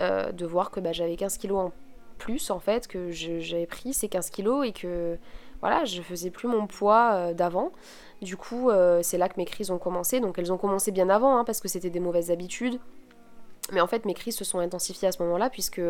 euh, 0.00 0.32
de 0.32 0.46
voir 0.46 0.70
que 0.70 0.80
bah, 0.80 0.92
j'avais 0.92 1.16
15 1.16 1.36
kilos 1.36 1.58
en 1.58 1.72
plus 2.18 2.50
en 2.50 2.58
fait, 2.58 2.88
que 2.88 3.10
j'avais 3.10 3.66
pris 3.66 3.92
ces 3.92 4.08
15 4.08 4.30
kilos 4.30 4.66
et 4.66 4.72
que 4.72 5.18
voilà, 5.60 5.84
je 5.84 6.02
faisais 6.02 6.30
plus 6.30 6.48
mon 6.48 6.66
poids 6.66 7.12
euh, 7.14 7.34
d'avant. 7.34 7.72
Du 8.22 8.36
coup, 8.36 8.70
euh, 8.70 9.00
c'est 9.02 9.18
là 9.18 9.28
que 9.28 9.34
mes 9.36 9.44
crises 9.44 9.70
ont 9.70 9.78
commencé. 9.78 10.20
Donc 10.20 10.38
elles 10.38 10.52
ont 10.52 10.58
commencé 10.58 10.90
bien 10.90 11.08
avant 11.08 11.36
hein, 11.36 11.44
parce 11.44 11.60
que 11.60 11.68
c'était 11.68 11.90
des 11.90 12.00
mauvaises 12.00 12.30
habitudes. 12.30 12.78
Mais 13.72 13.80
en 13.80 13.86
fait, 13.86 14.04
mes 14.04 14.14
crises 14.14 14.36
se 14.36 14.44
sont 14.44 14.58
intensifiées 14.58 15.08
à 15.08 15.12
ce 15.12 15.22
moment-là, 15.22 15.48
puisque 15.48 15.80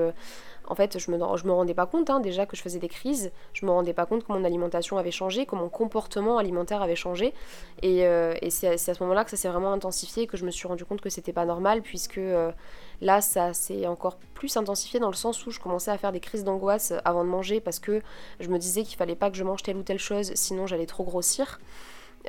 en 0.67 0.75
fait, 0.75 0.99
je 0.99 1.11
me, 1.11 1.19
je 1.37 1.47
me 1.47 1.53
rendais 1.53 1.75
pas 1.75 1.87
compte 1.87 2.09
hein, 2.09 2.21
déjà 2.21 2.47
que 2.47 2.57
je 2.57 2.63
faisais 2.63 2.79
des 2.79 2.89
crises. 2.89 3.33
Je 3.53 3.67
me 3.67 3.71
rendais 3.71 3.93
pas 3.93 4.07
compte 4.07 4.25
que 4.25 4.33
mon 4.33 4.45
alimentation 4.45 4.97
avait 4.97 5.11
changé, 5.11 5.45
que 5.45 5.57
mon 5.57 5.69
comportement 5.69 6.39
alimentaire 6.39 6.83
avait 6.83 6.97
changé. 6.97 7.35
Et, 7.83 8.07
euh, 8.07 8.35
c'est 8.49 8.69
à, 8.69 8.95
ce 8.95 9.03
moment-là 9.03 9.25
que 9.25 9.31
ça 9.31 9.37
s'est 9.37 9.49
vraiment 9.49 9.73
intensifié, 9.73 10.27
que 10.27 10.37
je 10.37 10.45
me 10.45 10.51
suis 10.51 10.69
rendu 10.69 10.85
compte 10.85 11.01
que 11.01 11.11
c'était 11.11 11.33
pas 11.33 11.45
normal, 11.45 11.83
puisque 11.83 12.19
euh, 12.19 12.53
là, 13.01 13.21
ça 13.21 13.53
s'est 13.53 13.87
encore 13.87 14.17
plus 14.35 14.57
intensifié 14.57 15.01
dans 15.01 15.11
le 15.11 15.15
sens 15.15 15.45
où 15.47 15.51
je 15.51 15.59
commençais 15.59 15.91
à 15.91 15.99
faire 15.99 16.13
des 16.13 16.21
crises 16.21 16.45
d'angoisse 16.45 16.93
avant 17.05 17.25
de 17.25 17.29
manger, 17.29 17.61
parce 17.61 17.81
que 17.81 18.01
je 18.41 18.49
me 18.49 18.59
disais 18.59 18.85
qu'il 18.85 18.97
fallait 18.97 19.17
pas 19.17 19.31
que 19.31 19.37
je 19.37 19.45
mange 19.45 19.63
telle 19.63 19.77
ou 19.77 19.83
telle 19.83 19.99
chose, 19.99 20.33
sinon 20.35 20.67
j'allais 20.67 20.87
trop 20.87 21.05
grossir. 21.05 21.59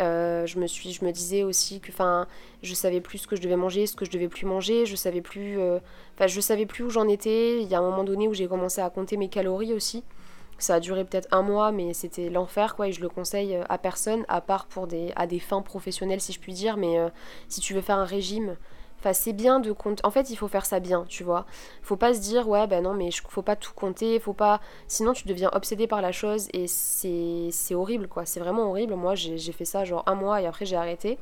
Euh, 0.02 0.46
je 0.46 0.60
me 0.60 0.68
suis, 0.68 0.92
je 0.92 1.06
me 1.06 1.12
disais 1.12 1.44
aussi 1.44 1.80
que, 1.80 1.92
enfin, 1.92 2.28
je 2.64 2.74
savais 2.74 3.02
plus 3.02 3.20
ce 3.20 3.28
que 3.28 3.36
je 3.36 3.42
devais 3.42 3.56
manger, 3.56 3.88
ce 3.88 3.96
que 3.96 4.06
je 4.06 4.12
devais 4.12 4.28
plus 4.28 4.46
manger. 4.46 4.86
Je 4.86 4.96
savais 4.96 5.22
plus, 5.22 5.60
euh, 5.60 5.80
je 6.26 6.42
savais 6.42 6.66
plus 6.66 6.84
où 6.84 6.90
j'en 6.90 7.08
étais. 7.08 7.62
Il 7.62 7.68
y 7.68 7.76
a 7.76 7.80
un 7.80 7.90
moment 7.90 8.04
donné 8.04 8.28
où 8.28 8.34
j'ai 8.34 8.48
commencé 8.48 8.82
à 8.82 8.90
compter 8.90 9.18
mes 9.18 9.30
calories 9.30 9.74
aussi. 9.74 10.04
Ça 10.58 10.76
a 10.76 10.80
duré 10.80 11.04
peut-être 11.04 11.28
un 11.32 11.42
mois, 11.42 11.72
mais 11.72 11.94
c'était 11.94 12.30
l'enfer, 12.30 12.76
quoi. 12.76 12.88
Et 12.88 12.92
je 12.92 13.02
le 13.02 13.10
conseille 13.10 13.56
euh, 13.56 13.64
à 13.70 13.78
personne, 13.78 14.26
à 14.28 14.42
part 14.42 14.68
pour 14.68 14.88
des, 14.88 15.12
à 15.16 15.28
des 15.28 15.40
fins 15.40 15.62
professionnelles, 15.62 16.22
si 16.22 16.34
je 16.34 16.40
puis 16.40 16.54
dire. 16.54 16.78
Mais 16.78 16.98
si 17.50 17.62
tu 17.62 17.74
veux 17.74 17.82
faire 17.82 17.98
un 17.98 18.06
régime, 18.06 18.56
c'est 19.14 19.34
bien 19.34 19.60
de 19.60 19.72
compter. 19.72 20.06
En 20.06 20.12
fait, 20.12 20.30
il 20.30 20.36
faut 20.36 20.48
faire 20.48 20.66
ça 20.66 20.80
bien, 20.80 21.06
tu 21.08 21.24
vois. 21.24 21.46
Faut 21.82 21.96
pas 21.96 22.14
se 22.14 22.20
dire, 22.20 22.48
ouais, 22.48 22.68
ben 22.68 22.84
non, 22.84 22.94
mais 22.94 23.10
faut 23.30 23.42
pas 23.42 23.56
tout 23.56 23.74
compter, 23.74 24.20
faut 24.20 24.34
pas. 24.34 24.62
Sinon, 24.88 25.14
tu 25.14 25.28
deviens 25.28 25.50
obsédé 25.54 25.88
par 25.88 26.02
la 26.02 26.12
chose 26.12 26.48
et 26.54 26.68
c'est 26.68 27.76
horrible, 27.76 28.08
quoi. 28.08 28.26
C'est 28.26 28.40
vraiment 28.40 28.70
horrible. 28.70 28.96
Moi, 28.96 29.16
j'ai 29.16 29.52
fait 29.52 29.66
ça 29.66 29.86
genre 29.86 30.04
un 30.08 30.16
mois 30.16 30.42
et 30.42 30.48
après, 30.48 30.66
j'ai 30.66 30.76
arrêté 30.76 31.18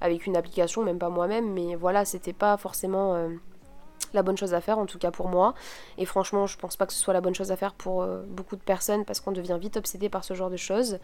avec 0.00 0.26
une 0.26 0.36
application, 0.36 0.82
même 0.82 0.98
pas 0.98 1.08
moi-même, 1.08 1.52
mais 1.52 1.76
voilà, 1.76 2.04
c'était 2.04 2.32
pas 2.32 2.56
forcément. 2.56 3.14
Euh, 3.14 3.28
la 4.12 4.22
bonne 4.22 4.36
chose 4.36 4.54
à 4.54 4.60
faire, 4.60 4.78
en 4.78 4.86
tout 4.86 4.98
cas 4.98 5.10
pour 5.10 5.28
moi. 5.28 5.54
Et 5.98 6.04
franchement, 6.04 6.46
je 6.46 6.56
pense 6.56 6.76
pas 6.76 6.86
que 6.86 6.92
ce 6.92 7.00
soit 7.00 7.12
la 7.12 7.20
bonne 7.20 7.34
chose 7.34 7.50
à 7.50 7.56
faire 7.56 7.74
pour 7.74 8.02
euh, 8.02 8.22
beaucoup 8.28 8.54
de 8.54 8.60
personnes 8.60 9.04
parce 9.04 9.20
qu'on 9.20 9.32
devient 9.32 9.58
vite 9.60 9.76
obsédé 9.76 10.08
par 10.08 10.22
ce 10.22 10.34
genre 10.34 10.50
de 10.50 10.56
choses. 10.56 10.98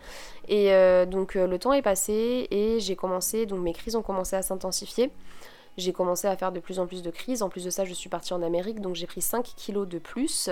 Et 0.49 0.73
euh, 0.73 1.07
donc 1.07 1.35
le 1.35 1.59
temps 1.59 1.73
est 1.73 1.83
passé 1.83 2.47
et 2.51 2.79
j'ai 2.79 2.95
commencé, 2.95 3.47
donc 3.47 3.61
mes 3.61 3.73
crises 3.73 3.97
ont 3.97 4.03
commencé 4.03 4.37
à 4.37 4.43
s'intensifier 4.43 5.11
j'ai 5.81 5.93
commencé 5.93 6.29
à 6.29 6.37
faire 6.37 6.53
de 6.53 6.61
plus 6.61 6.79
en 6.79 6.87
plus 6.87 7.03
de 7.03 7.11
crises. 7.11 7.43
En 7.43 7.49
plus 7.49 7.65
de 7.65 7.71
ça, 7.71 7.85
je 7.85 7.95
suis 7.95 8.09
partie 8.09 8.33
en 8.33 8.43
Amérique, 8.43 8.81
donc 8.81 8.95
j'ai 8.95 9.07
pris 9.07 9.21
5 9.21 9.45
kilos 9.57 9.89
de 9.89 9.99
plus. 9.99 10.51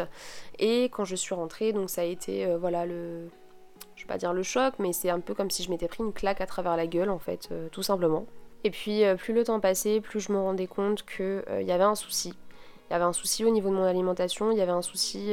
Et 0.59 0.85
quand 0.85 1.05
je 1.05 1.17
suis 1.17 1.35
rentrée, 1.35 1.73
donc 1.73 1.91
ça 1.91 2.03
a 2.03 2.05
été, 2.05 2.47
euh, 2.47 2.59
voilà, 2.59 2.87
le... 2.87 3.29
Je 3.97 4.05
vais 4.05 4.09
pas 4.09 4.19
dire 4.19 4.33
le 4.33 4.43
choc, 4.43 4.75
mais 4.79 4.93
c'est 4.93 5.11
un 5.11 5.21
peu 5.21 5.35
comme 5.35 5.51
si 5.51 5.63
je 5.63 5.71
m'étais 5.71 5.89
pris 5.89 6.03
une 6.03 6.13
claque 6.13 6.41
à 6.41 6.47
travers 6.47 6.77
la 6.77 6.87
gueule, 6.87 7.11
en 7.11 7.19
fait, 7.19 7.49
euh, 7.53 7.69
tout 7.71 7.83
simplement. 7.83 8.27
Et 8.65 8.71
puis, 8.71 9.05
euh, 9.05 9.17
plus 9.17 9.35
le 9.35 9.45
temps 9.45 9.61
passait, 9.61 10.01
plus 10.01 10.21
je 10.21 10.33
me 10.33 10.39
rendais 10.39 10.67
compte 10.67 11.05
qu'il 11.05 11.43
y 11.63 11.73
avait 11.73 11.85
un 11.85 11.95
souci. 11.95 12.35
Il 12.89 12.93
y 12.93 12.97
avait 12.97 13.05
un 13.05 13.13
souci 13.13 13.45
au 13.45 13.51
niveau 13.51 13.71
de 13.71 13.75
mon 13.75 13.85
alimentation, 13.85 14.51
il 14.51 14.59
y 14.59 14.63
avait 14.63 14.73
un 14.73 14.83
souci... 14.83 15.33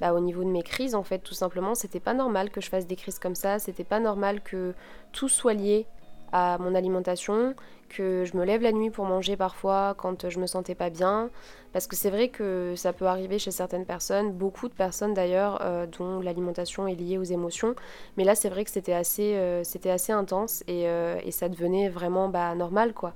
Bah, 0.00 0.12
au 0.12 0.20
niveau 0.20 0.44
de 0.44 0.48
mes 0.48 0.62
crises 0.62 0.94
en 0.94 1.02
fait 1.02 1.18
tout 1.18 1.34
simplement 1.34 1.74
c'était 1.74 1.98
pas 1.98 2.14
normal 2.14 2.50
que 2.50 2.60
je 2.60 2.68
fasse 2.68 2.86
des 2.86 2.94
crises 2.94 3.18
comme 3.18 3.34
ça 3.34 3.58
c'était 3.58 3.82
pas 3.82 3.98
normal 3.98 4.40
que 4.44 4.72
tout 5.10 5.28
soit 5.28 5.54
lié 5.54 5.88
à 6.32 6.58
mon 6.58 6.74
alimentation 6.74 7.54
que 7.88 8.24
je 8.24 8.36
me 8.36 8.44
lève 8.44 8.62
la 8.62 8.72
nuit 8.72 8.90
pour 8.90 9.06
manger 9.06 9.36
parfois 9.36 9.94
quand 9.96 10.28
je 10.28 10.38
me 10.38 10.46
sentais 10.46 10.74
pas 10.74 10.90
bien. 10.90 11.30
Parce 11.72 11.86
que 11.86 11.96
c'est 11.96 12.10
vrai 12.10 12.28
que 12.28 12.74
ça 12.76 12.92
peut 12.92 13.06
arriver 13.06 13.38
chez 13.38 13.50
certaines 13.50 13.84
personnes, 13.84 14.32
beaucoup 14.32 14.68
de 14.68 14.74
personnes 14.74 15.14
d'ailleurs, 15.14 15.60
euh, 15.62 15.86
dont 15.86 16.20
l'alimentation 16.20 16.86
est 16.86 16.94
liée 16.94 17.18
aux 17.18 17.24
émotions. 17.24 17.74
Mais 18.16 18.24
là, 18.24 18.34
c'est 18.34 18.48
vrai 18.48 18.64
que 18.64 18.70
c'était 18.70 18.94
assez, 18.94 19.34
euh, 19.36 19.62
assez 19.84 20.12
intense 20.12 20.62
et, 20.66 20.88
euh, 20.88 21.18
et, 21.24 21.30
ça 21.30 21.48
devenait 21.48 21.88
vraiment 21.88 22.28
bah, 22.28 22.54
normal 22.54 22.92
quoi. 22.92 23.12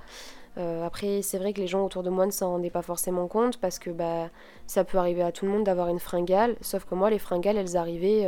après, 0.57 1.21
c'est 1.23 1.37
vrai 1.39 1.51
que 1.51 1.59
les 1.59 1.67
gens 1.67 1.83
autour 1.83 2.03
de 2.03 2.09
moi 2.09 2.25
ne 2.25 2.31
s'en 2.31 2.51
rendaient 2.51 2.69
pas 2.69 2.83
forcément 2.83 3.27
compte 3.27 3.57
parce 3.57 3.79
que 3.79 3.89
bah, 3.89 4.29
ça 4.67 4.83
peut 4.83 4.97
arriver 4.97 5.23
à 5.23 5.31
tout 5.31 5.45
le 5.45 5.51
monde 5.51 5.63
d'avoir 5.63 5.89
une 5.89 5.99
fringale. 5.99 6.55
Sauf 6.61 6.85
que 6.85 6.95
moi, 6.95 7.09
les 7.09 7.19
fringales, 7.19 7.57
elles 7.57 7.75
arrivaient 7.75 8.27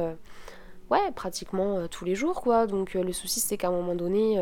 ouais, 0.89 1.12
pratiquement 1.13 1.88
tous 1.88 2.06
les 2.06 2.15
jours 2.15 2.42
quoi. 2.42 2.68
Donc 2.68 2.94
le 2.94 3.13
souci, 3.13 3.39
c'est 3.39 3.58
qu'à 3.58 3.68
un 3.68 3.72
moment 3.72 3.96
donné 3.96 4.39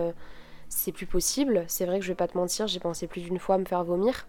c'est 0.70 0.92
plus 0.92 1.06
possible. 1.06 1.66
C'est 1.68 1.86
vrai 1.86 2.00
que 2.00 2.06
je 2.06 2.12
vais 2.12 2.16
pas 2.16 2.28
te 2.28 2.38
mentir, 2.38 2.68
j'ai 2.68 2.80
pensé 2.80 3.08
plus 3.08 3.22
d'une 3.22 3.40
fois 3.40 3.56
à 3.56 3.58
me 3.58 3.66
faire 3.66 3.84
vomir. 3.84 4.28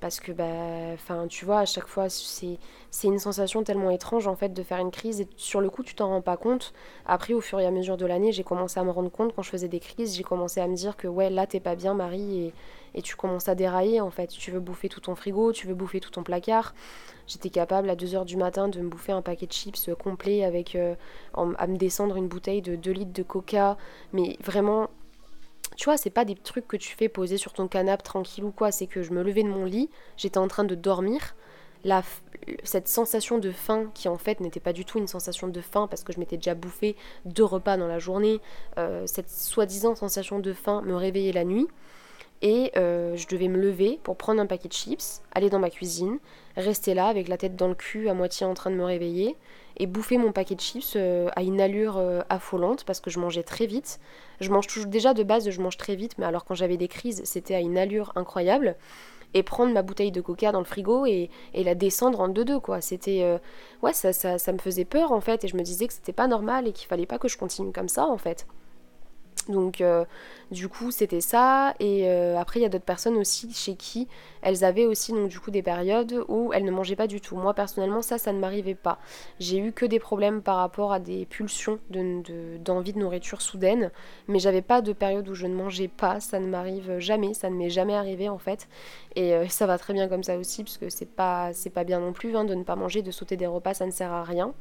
Parce 0.00 0.20
que 0.20 0.32
bah 0.32 0.96
tu 1.28 1.44
vois 1.44 1.60
à 1.60 1.64
chaque 1.64 1.86
fois 1.86 2.08
c'est 2.08 2.58
c'est 2.90 3.08
une 3.08 3.18
sensation 3.18 3.62
tellement 3.62 3.90
étrange 3.90 4.26
en 4.26 4.36
fait 4.36 4.50
de 4.50 4.62
faire 4.62 4.78
une 4.78 4.90
crise 4.90 5.20
et 5.20 5.28
sur 5.36 5.60
le 5.60 5.70
coup 5.70 5.82
tu 5.82 5.94
t'en 5.94 6.08
rends 6.08 6.22
pas 6.22 6.36
compte. 6.36 6.72
Après 7.06 7.34
au 7.34 7.40
fur 7.40 7.60
et 7.60 7.66
à 7.66 7.70
mesure 7.70 7.96
de 7.96 8.06
l'année 8.06 8.32
j'ai 8.32 8.44
commencé 8.44 8.78
à 8.80 8.84
me 8.84 8.90
rendre 8.90 9.10
compte 9.10 9.34
quand 9.34 9.42
je 9.42 9.50
faisais 9.50 9.68
des 9.68 9.80
crises 9.80 10.16
j'ai 10.16 10.22
commencé 10.22 10.60
à 10.60 10.66
me 10.66 10.74
dire 10.74 10.96
que 10.96 11.08
ouais 11.08 11.30
là 11.30 11.46
t'es 11.46 11.60
pas 11.60 11.74
bien 11.74 11.94
Marie 11.94 12.46
et, 12.46 12.54
et 12.94 13.02
tu 13.02 13.16
commences 13.16 13.48
à 13.48 13.54
dérailler 13.54 14.00
en 14.00 14.10
fait. 14.10 14.28
Tu 14.28 14.50
veux 14.50 14.60
bouffer 14.60 14.88
tout 14.88 15.00
ton 15.00 15.14
frigo 15.14 15.52
tu 15.52 15.66
veux 15.66 15.74
bouffer 15.74 16.00
tout 16.00 16.10
ton 16.10 16.22
placard. 16.22 16.74
J'étais 17.26 17.50
capable 17.50 17.90
à 17.90 17.96
2h 17.96 18.24
du 18.24 18.36
matin 18.36 18.68
de 18.68 18.80
me 18.80 18.88
bouffer 18.88 19.12
un 19.12 19.22
paquet 19.22 19.46
de 19.46 19.52
chips 19.52 19.90
complet 19.98 20.44
avec 20.44 20.76
euh, 20.76 20.94
à 21.34 21.66
me 21.66 21.76
descendre 21.76 22.16
une 22.16 22.28
bouteille 22.28 22.62
de 22.62 22.76
2 22.76 22.90
litres 22.92 23.12
de 23.12 23.22
coca. 23.22 23.76
Mais 24.12 24.36
vraiment 24.44 24.88
tu 25.76 25.84
vois, 25.84 25.96
c'est 25.96 26.10
pas 26.10 26.24
des 26.24 26.34
trucs 26.34 26.66
que 26.66 26.76
tu 26.76 26.96
fais 26.96 27.08
poser 27.08 27.36
sur 27.36 27.52
ton 27.52 27.68
canapé 27.68 28.02
tranquille 28.02 28.44
ou 28.44 28.50
quoi, 28.50 28.72
c'est 28.72 28.86
que 28.86 29.02
je 29.02 29.12
me 29.12 29.22
levais 29.22 29.42
de 29.42 29.48
mon 29.48 29.64
lit, 29.64 29.90
j'étais 30.16 30.38
en 30.38 30.48
train 30.48 30.64
de 30.64 30.74
dormir. 30.74 31.34
Cette 32.64 32.88
sensation 32.88 33.38
de 33.38 33.52
faim 33.52 33.90
qui 33.94 34.08
en 34.08 34.18
fait 34.18 34.40
n'était 34.40 34.58
pas 34.60 34.72
du 34.72 34.84
tout 34.84 34.98
une 34.98 35.06
sensation 35.06 35.46
de 35.46 35.60
faim 35.60 35.86
parce 35.88 36.02
que 36.02 36.12
je 36.12 36.18
m'étais 36.18 36.36
déjà 36.36 36.54
bouffé 36.54 36.96
deux 37.24 37.44
repas 37.44 37.76
dans 37.76 37.86
la 37.86 38.00
journée, 38.00 38.40
euh, 38.78 39.06
cette 39.06 39.30
soi-disant 39.30 39.94
sensation 39.94 40.40
de 40.40 40.52
faim 40.52 40.82
me 40.82 40.96
réveillait 40.96 41.32
la 41.32 41.44
nuit 41.44 41.68
et 42.42 42.72
euh, 42.76 43.16
je 43.16 43.26
devais 43.28 43.48
me 43.48 43.58
lever 43.58 43.98
pour 44.02 44.16
prendre 44.16 44.40
un 44.40 44.46
paquet 44.46 44.68
de 44.68 44.72
chips, 44.72 45.22
aller 45.32 45.50
dans 45.50 45.58
ma 45.58 45.70
cuisine, 45.70 46.18
rester 46.56 46.94
là 46.94 47.06
avec 47.06 47.28
la 47.28 47.36
tête 47.36 47.56
dans 47.56 47.68
le 47.68 47.74
cul 47.74 48.08
à 48.08 48.14
moitié 48.14 48.46
en 48.46 48.54
train 48.54 48.70
de 48.70 48.76
me 48.76 48.84
réveiller 48.84 49.36
et 49.78 49.86
bouffer 49.86 50.18
mon 50.18 50.32
paquet 50.32 50.54
de 50.54 50.60
chips 50.60 50.94
euh, 50.96 51.28
à 51.36 51.42
une 51.42 51.60
allure 51.60 51.96
euh, 51.96 52.22
affolante 52.28 52.84
parce 52.84 53.00
que 53.00 53.10
je 53.10 53.18
mangeais 53.18 53.42
très 53.42 53.66
vite. 53.66 54.00
Je 54.40 54.50
mange 54.50 54.66
toujours 54.66 54.86
déjà 54.86 55.14
de 55.14 55.22
base, 55.22 55.48
je 55.48 55.60
mange 55.60 55.76
très 55.76 55.96
vite, 55.96 56.18
mais 56.18 56.26
alors 56.26 56.44
quand 56.44 56.54
j'avais 56.54 56.76
des 56.76 56.88
crises, 56.88 57.22
c'était 57.24 57.54
à 57.54 57.60
une 57.60 57.78
allure 57.78 58.12
incroyable. 58.16 58.76
Et 59.34 59.42
prendre 59.42 59.72
ma 59.72 59.82
bouteille 59.82 60.12
de 60.12 60.20
coca 60.20 60.52
dans 60.52 60.60
le 60.60 60.64
frigo 60.64 61.04
et, 61.04 61.30
la 61.52 61.74
descendre 61.74 62.20
en 62.20 62.28
deux-deux, 62.28 62.60
quoi. 62.60 62.80
C'était. 62.80 63.38
Ouais, 63.82 63.92
ça, 63.92 64.12
ça 64.12 64.52
me 64.52 64.58
faisait 64.58 64.86
peur, 64.86 65.12
en 65.12 65.20
fait, 65.20 65.44
et 65.44 65.48
je 65.48 65.56
me 65.56 65.62
disais 65.62 65.88
que 65.88 65.92
c'était 65.92 66.12
pas 66.12 66.28
normal 66.28 66.66
et 66.66 66.72
qu'il 66.72 66.86
fallait 66.86 67.06
pas 67.06 67.18
que 67.18 67.28
je 67.28 67.36
continue 67.36 67.72
comme 67.72 67.88
ça, 67.88 68.06
en 68.06 68.16
fait. 68.16 68.46
Donc 69.48 69.80
euh, 69.80 70.04
du 70.50 70.68
coup 70.68 70.90
c'était 70.90 71.20
ça 71.20 71.74
et 71.78 72.08
euh, 72.08 72.36
après 72.36 72.58
il 72.58 72.62
y 72.64 72.66
a 72.66 72.68
d'autres 72.68 72.84
personnes 72.84 73.16
aussi 73.16 73.52
chez 73.52 73.76
qui 73.76 74.08
elles 74.42 74.64
avaient 74.64 74.86
aussi 74.86 75.12
donc 75.12 75.28
du 75.28 75.38
coup 75.38 75.52
des 75.52 75.62
périodes 75.62 76.24
où 76.28 76.52
elles 76.52 76.64
ne 76.64 76.70
mangeaient 76.70 76.96
pas 76.96 77.06
du 77.06 77.20
tout. 77.20 77.36
Moi 77.36 77.54
personnellement 77.54 78.02
ça 78.02 78.18
ça 78.18 78.32
ne 78.32 78.40
m'arrivait 78.40 78.74
pas. 78.74 78.98
J'ai 79.38 79.58
eu 79.58 79.72
que 79.72 79.86
des 79.86 80.00
problèmes 80.00 80.42
par 80.42 80.56
rapport 80.56 80.92
à 80.92 80.98
des 80.98 81.26
pulsions 81.26 81.78
d'envie 81.90 82.92
de, 82.92 82.98
nourriture 82.98 83.40
soudaine 83.40 83.92
mais 84.26 84.40
j'avais 84.40 84.62
pas 84.62 84.82
de 84.82 84.92
période 84.92 85.28
où 85.28 85.34
je 85.34 85.46
ne 85.46 85.54
mangeais 85.54 85.88
pas. 85.88 86.18
Ça 86.18 86.40
ne 86.40 86.46
m'arrive 86.46 86.98
jamais, 86.98 87.32
ça 87.34 87.48
ne 87.48 87.54
m'est 87.56 87.70
jamais 87.70 87.94
arrivé 87.94 88.28
en 88.28 88.38
fait 88.38 88.68
et 89.14 89.32
euh, 89.34 89.46
ça 89.48 89.66
va 89.66 89.78
très 89.78 89.92
bien 89.92 90.08
comme 90.08 90.24
ça 90.24 90.36
aussi 90.38 90.64
parce 90.64 90.78
que 90.78 90.90
c'est 90.90 91.06
pas, 91.06 91.50
pas 91.72 91.84
bien 91.84 92.00
non 92.00 92.12
plus 92.12 92.36
hein, 92.36 92.44
de 92.44 92.54
ne 92.54 92.64
pas 92.64 92.76
manger, 92.76 93.02
de 93.02 93.12
sauter 93.12 93.36
des 93.36 93.46
repas 93.46 93.74
ça 93.74 93.86
ne 93.86 93.92
sert 93.92 94.12
à 94.12 94.24
rien. 94.24 94.54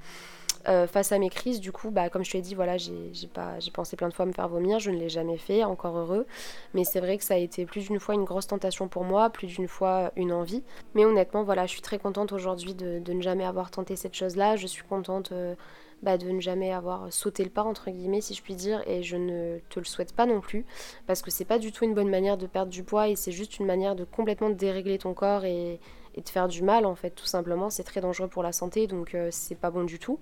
Euh, 0.67 0.88
face 0.88 1.12
à 1.12 1.19
mes 1.19 1.29
crises, 1.29 1.60
du 1.60 1.72
coup, 1.72 1.91
bah, 1.91 2.10
comme 2.10 2.24
je 2.24 2.31
te 2.31 2.38
l'ai 2.38 2.41
dit, 2.41 2.55
voilà, 2.55 2.77
j'ai 2.77 3.72
pensé 3.74 3.95
plein 3.95 4.10
de 4.10 4.13
fois 4.13 4.24
à 4.24 4.27
me 4.27 4.34
faire 4.34 4.48
vomir, 4.48 4.79
je 4.79 4.89
ne 4.89 4.98
l'ai 4.98 5.10
jamais 5.10 5.38
fait, 5.38 5.63
encore 5.63 5.98
heureux. 5.98 6.25
Mais 6.74 6.84
c'est 6.84 7.00
vrai 7.00 7.17
que 7.17 7.24
ça 7.24 7.36
a 7.36 7.38
été 7.38 7.65
plus 7.65 7.88
d'une 7.88 8.00
fois 8.00 8.15
une 8.15 8.24
grosse 8.24 8.48
tentation 8.48 8.88
pour 8.88 9.03
moi, 9.03 9.29
plus 9.29 9.48
d'une 9.48 9.67
fois 9.67 10.12
une 10.15 10.34
envie. 10.34 10.63
Mais 10.95 11.05
honnêtement, 11.05 11.43
voilà, 11.43 11.65
je 11.67 11.72
suis 11.72 11.81
très 11.81 12.00
contente 12.00 12.31
aujourd'hui 12.31 12.74
de, 12.74 13.01
ne 13.13 13.22
jamais 13.22 13.45
avoir 13.45 13.69
tenté 13.69 13.95
cette 13.95 14.15
chose-là. 14.15 14.55
Je 14.55 14.67
suis 14.67 14.84
contente 14.84 15.31
euh, 15.31 15.55
bah, 16.01 16.17
de 16.17 16.29
ne 16.29 16.41
jamais 16.41 16.74
avoir 16.74 17.13
sauté 17.13 17.43
le 17.43 17.51
pas, 17.51 17.63
entre 17.63 17.91
guillemets, 17.91 18.22
si 18.22 18.34
je 18.34 18.41
puis 18.41 18.55
dire. 18.55 18.81
Et 18.88 19.03
je 19.03 19.17
ne 19.17 19.60
te 19.69 19.79
le 19.79 19.86
souhaite 19.86 20.13
pas 20.13 20.25
non 20.25 20.41
plus, 20.41 20.65
parce 21.05 21.22
que 21.22 21.29
c'est 21.29 21.45
pas 21.45 21.60
du 21.60 21.72
tout 21.72 21.86
une 21.86 21.93
bonne 21.93 22.10
manière 22.10 22.38
de 22.38 22.48
perdre 22.48 22.72
du 22.72 22.84
poids 22.84 23.07
et 23.07 23.15
c'est 23.15 23.31
juste 23.31 23.60
une 23.60 23.65
manière 23.67 23.95
de 23.95 24.03
complètement 24.03 24.50
dérégler 24.50 24.98
ton 24.98 25.13
corps 25.13 25.45
et 25.45 25.79
et 26.15 26.22
de 26.22 26.29
faire 26.29 26.48
du 26.48 26.63
mal 26.63 26.86
en 26.86 26.95
fait 26.95 27.12
tout 27.12 27.25
simplement. 27.25 27.69
C'est 27.69 27.84
très 27.84 28.01
dangereux 28.01 28.27
pour 28.27 28.43
la 28.43 28.51
santé 28.51 28.88
donc 28.88 29.13
euh, 29.13 29.29
c'est 29.31 29.55
pas 29.55 29.69
bon 29.69 29.84
du 29.84 30.00
tout. 30.00 30.19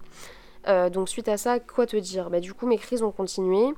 Euh, 0.67 0.89
donc 0.89 1.09
suite 1.09 1.27
à 1.27 1.37
ça 1.37 1.59
quoi 1.59 1.85
te 1.85 1.97
dire? 1.97 2.29
Bah, 2.29 2.39
du 2.39 2.53
coup 2.53 2.67
mes 2.67 2.77
crises 2.77 3.03
ont 3.03 3.11
continué. 3.11 3.73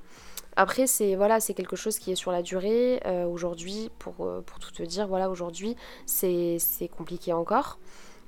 Après 0.56 0.88
c'est 0.88 1.16
voilà 1.16 1.40
c'est 1.40 1.54
quelque 1.54 1.76
chose 1.76 2.00
qui 2.00 2.12
est 2.12 2.16
sur 2.16 2.32
la 2.32 2.42
durée. 2.42 3.02
Euh, 3.06 3.26
aujourd'hui 3.26 3.92
pour, 4.00 4.16
pour 4.16 4.60
tout 4.60 4.72
te 4.72 4.84
dire 4.84 5.08
voilà 5.08 5.30
aujourd'hui 5.30 5.76
c'est 6.06 6.60
compliqué 6.98 7.34
encore 7.34 7.78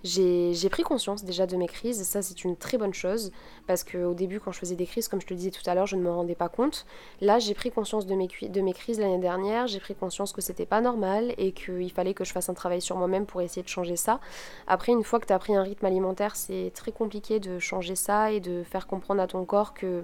j'ai 0.03 0.69
pris 0.69 0.83
conscience 0.83 1.23
déjà 1.23 1.45
de 1.45 1.57
mes 1.57 1.67
crises, 1.67 2.03
ça 2.03 2.21
c'est 2.21 2.43
une 2.43 2.55
très 2.55 2.77
bonne 2.77 2.93
chose, 2.93 3.31
parce 3.65 3.83
qu'au 3.83 4.13
début 4.13 4.39
quand 4.39 4.51
je 4.51 4.59
faisais 4.59 4.75
des 4.75 4.85
crises, 4.85 5.07
comme 5.07 5.21
je 5.21 5.25
te 5.25 5.33
le 5.33 5.37
disais 5.37 5.51
tout 5.51 5.67
à 5.69 5.75
l'heure, 5.75 5.87
je 5.87 5.95
ne 5.95 6.01
me 6.01 6.11
rendais 6.11 6.35
pas 6.35 6.49
compte. 6.49 6.85
Là 7.21 7.39
j'ai 7.39 7.53
pris 7.53 7.71
conscience 7.71 8.05
de 8.05 8.15
mes, 8.15 8.27
de 8.27 8.71
crises 8.71 8.99
l'année 8.99 9.17
dernière, 9.17 9.67
j'ai 9.67 9.79
pris 9.79 9.95
conscience 9.95 10.33
que 10.33 10.41
c'était 10.41 10.65
pas 10.65 10.81
normal 10.81 11.33
et 11.37 11.51
qu'il 11.51 11.91
fallait 11.91 12.13
que 12.13 12.23
je 12.23 12.31
fasse 12.31 12.49
un 12.49 12.53
travail 12.53 12.81
sur 12.81 12.95
moi-même 12.97 13.25
pour 13.25 13.41
essayer 13.41 13.63
de 13.63 13.67
changer 13.67 13.95
ça. 13.95 14.19
Après 14.67 14.91
une 14.91 15.03
fois 15.03 15.19
que 15.19 15.25
tu 15.25 15.33
as 15.33 15.39
pris 15.39 15.55
un 15.55 15.63
rythme 15.63 15.85
alimentaire, 15.85 16.35
c'est 16.35 16.71
très 16.73 16.91
compliqué 16.91 17.39
de 17.39 17.59
changer 17.59 17.95
ça 17.95 18.31
et 18.31 18.39
de 18.39 18.63
faire 18.63 18.87
comprendre 18.87 19.21
à 19.21 19.27
ton 19.27 19.43
corps 19.45 19.73
que 19.73 20.03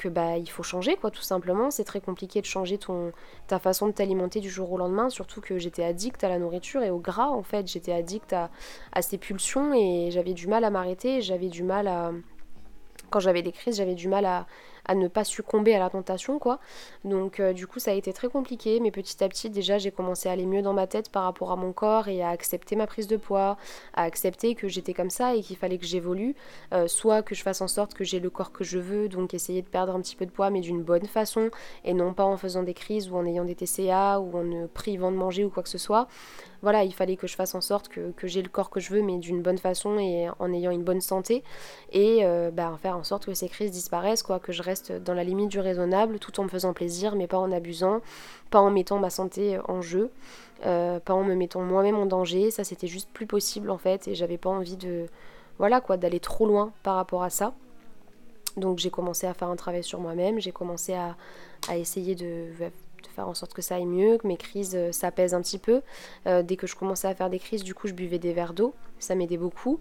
que 0.00 0.08
bah 0.08 0.38
il 0.38 0.48
faut 0.48 0.62
changer 0.62 0.96
quoi 0.96 1.10
tout 1.10 1.20
simplement. 1.22 1.70
C'est 1.70 1.84
très 1.84 2.00
compliqué 2.00 2.40
de 2.40 2.46
changer 2.46 2.78
ton 2.78 3.12
ta 3.46 3.58
façon 3.58 3.86
de 3.86 3.92
t'alimenter 3.92 4.40
du 4.40 4.48
jour 4.48 4.72
au 4.72 4.78
lendemain 4.78 5.10
surtout 5.10 5.42
que 5.42 5.58
j'étais 5.58 5.84
addict 5.84 6.24
à 6.24 6.30
la 6.30 6.38
nourriture 6.38 6.82
et 6.82 6.90
au 6.90 6.98
gras 6.98 7.28
en 7.28 7.42
fait. 7.42 7.68
J'étais 7.68 7.92
addict 7.92 8.32
à, 8.32 8.50
à 8.92 9.02
ces 9.02 9.18
pulsions 9.18 9.74
et 9.74 10.10
j'avais 10.10 10.32
du 10.32 10.48
mal 10.48 10.64
à 10.64 10.70
m'arrêter. 10.70 11.20
J'avais 11.20 11.48
du 11.48 11.62
mal 11.62 11.86
à 11.86 12.12
quand 13.10 13.20
j'avais 13.20 13.42
des 13.42 13.52
crises 13.52 13.76
j'avais 13.76 13.94
du 13.94 14.08
mal 14.08 14.24
à, 14.24 14.46
à 14.90 14.96
ne 14.96 15.06
pas 15.06 15.22
succomber 15.22 15.72
à 15.72 15.78
la 15.78 15.88
tentation 15.88 16.40
quoi. 16.40 16.58
Donc 17.04 17.38
euh, 17.38 17.52
du 17.52 17.68
coup 17.68 17.78
ça 17.78 17.92
a 17.92 17.94
été 17.94 18.12
très 18.12 18.28
compliqué 18.28 18.80
mais 18.80 18.90
petit 18.90 19.22
à 19.22 19.28
petit 19.28 19.48
déjà 19.48 19.78
j'ai 19.78 19.92
commencé 19.92 20.28
à 20.28 20.32
aller 20.32 20.46
mieux 20.46 20.62
dans 20.62 20.72
ma 20.72 20.88
tête 20.88 21.10
par 21.10 21.22
rapport 21.22 21.52
à 21.52 21.56
mon 21.56 21.72
corps 21.72 22.08
et 22.08 22.22
à 22.22 22.30
accepter 22.30 22.74
ma 22.74 22.88
prise 22.88 23.06
de 23.06 23.16
poids, 23.16 23.56
à 23.94 24.02
accepter 24.02 24.56
que 24.56 24.66
j'étais 24.66 24.92
comme 24.92 25.10
ça 25.10 25.36
et 25.36 25.42
qu'il 25.42 25.56
fallait 25.56 25.78
que 25.78 25.86
j'évolue, 25.86 26.34
euh, 26.74 26.88
soit 26.88 27.22
que 27.22 27.36
je 27.36 27.42
fasse 27.44 27.60
en 27.60 27.68
sorte 27.68 27.94
que 27.94 28.02
j'ai 28.02 28.18
le 28.18 28.30
corps 28.30 28.50
que 28.50 28.64
je 28.64 28.78
veux, 28.78 29.08
donc 29.08 29.32
essayer 29.32 29.62
de 29.62 29.68
perdre 29.68 29.94
un 29.94 30.00
petit 30.00 30.16
peu 30.16 30.26
de 30.26 30.32
poids 30.32 30.50
mais 30.50 30.60
d'une 30.60 30.82
bonne 30.82 31.06
façon 31.06 31.50
et 31.84 31.94
non 31.94 32.12
pas 32.12 32.24
en 32.24 32.36
faisant 32.36 32.64
des 32.64 32.74
crises 32.74 33.08
ou 33.10 33.16
en 33.16 33.24
ayant 33.24 33.44
des 33.44 33.54
TCA 33.54 34.18
ou 34.18 34.36
en 34.36 34.42
ne 34.42 34.66
privant 34.66 35.12
de 35.12 35.16
manger 35.16 35.44
ou 35.44 35.50
quoi 35.50 35.62
que 35.62 35.68
ce 35.68 35.78
soit 35.78 36.08
voilà, 36.62 36.84
il 36.84 36.92
fallait 36.92 37.16
que 37.16 37.26
je 37.26 37.36
fasse 37.36 37.54
en 37.54 37.60
sorte 37.60 37.88
que, 37.88 38.12
j'ai 38.24 38.42
le 38.42 38.48
corps 38.48 38.68
que 38.68 38.80
je 38.80 38.90
veux, 38.90 39.02
mais 39.02 39.16
d'une 39.16 39.40
bonne 39.40 39.58
façon 39.58 39.98
et 39.98 40.28
en 40.38 40.52
ayant 40.52 40.70
une 40.70 40.82
bonne 40.82 41.00
santé. 41.00 41.42
Et 41.92 42.18
euh, 42.22 42.50
bah, 42.50 42.78
faire 42.82 42.96
en 42.96 43.04
sorte 43.04 43.26
que 43.26 43.34
ces 43.34 43.48
crises 43.48 43.70
disparaissent, 43.70 44.22
quoi, 44.22 44.38
que 44.38 44.52
je 44.52 44.62
reste 44.62 44.92
dans 44.92 45.14
la 45.14 45.24
limite 45.24 45.48
du 45.48 45.58
raisonnable, 45.58 46.18
tout 46.18 46.38
en 46.38 46.44
me 46.44 46.48
faisant 46.48 46.74
plaisir, 46.74 47.16
mais 47.16 47.26
pas 47.26 47.38
en 47.38 47.50
abusant, 47.50 48.00
pas 48.50 48.60
en 48.60 48.70
mettant 48.70 48.98
ma 48.98 49.10
santé 49.10 49.58
en 49.68 49.80
jeu, 49.80 50.10
euh, 50.66 51.00
pas 51.00 51.14
en 51.14 51.24
me 51.24 51.34
mettant 51.34 51.62
moi-même 51.62 51.96
en 51.96 52.06
danger. 52.06 52.50
Ça, 52.50 52.62
c'était 52.62 52.88
juste 52.88 53.08
plus 53.12 53.26
possible 53.26 53.70
en 53.70 53.78
fait, 53.78 54.06
et 54.08 54.14
j'avais 54.14 54.38
pas 54.38 54.50
envie 54.50 54.76
de. 54.76 55.06
Voilà 55.58 55.80
quoi, 55.80 55.96
d'aller 55.96 56.20
trop 56.20 56.46
loin 56.46 56.72
par 56.82 56.96
rapport 56.96 57.22
à 57.22 57.30
ça. 57.30 57.54
Donc 58.56 58.78
j'ai 58.78 58.90
commencé 58.90 59.26
à 59.26 59.34
faire 59.34 59.48
un 59.48 59.56
travail 59.56 59.84
sur 59.84 60.00
moi-même, 60.00 60.40
j'ai 60.40 60.52
commencé 60.52 60.94
à 60.94 61.16
essayer 61.76 62.14
de 62.14 62.48
de 63.02 63.08
faire 63.08 63.28
en 63.28 63.34
sorte 63.34 63.54
que 63.54 63.62
ça 63.62 63.76
aille 63.76 63.86
mieux, 63.86 64.18
que 64.18 64.26
mes 64.26 64.36
crises 64.36 64.74
euh, 64.74 64.92
s'apaisent 64.92 65.34
un 65.34 65.40
petit 65.40 65.58
peu. 65.58 65.82
Euh, 66.26 66.42
dès 66.42 66.56
que 66.56 66.66
je 66.66 66.76
commençais 66.76 67.08
à 67.08 67.14
faire 67.14 67.30
des 67.30 67.38
crises, 67.38 67.64
du 67.64 67.74
coup, 67.74 67.88
je 67.88 67.94
buvais 67.94 68.18
des 68.18 68.32
verres 68.32 68.54
d'eau, 68.54 68.74
ça 68.98 69.14
m'aidait 69.14 69.36
beaucoup. 69.36 69.80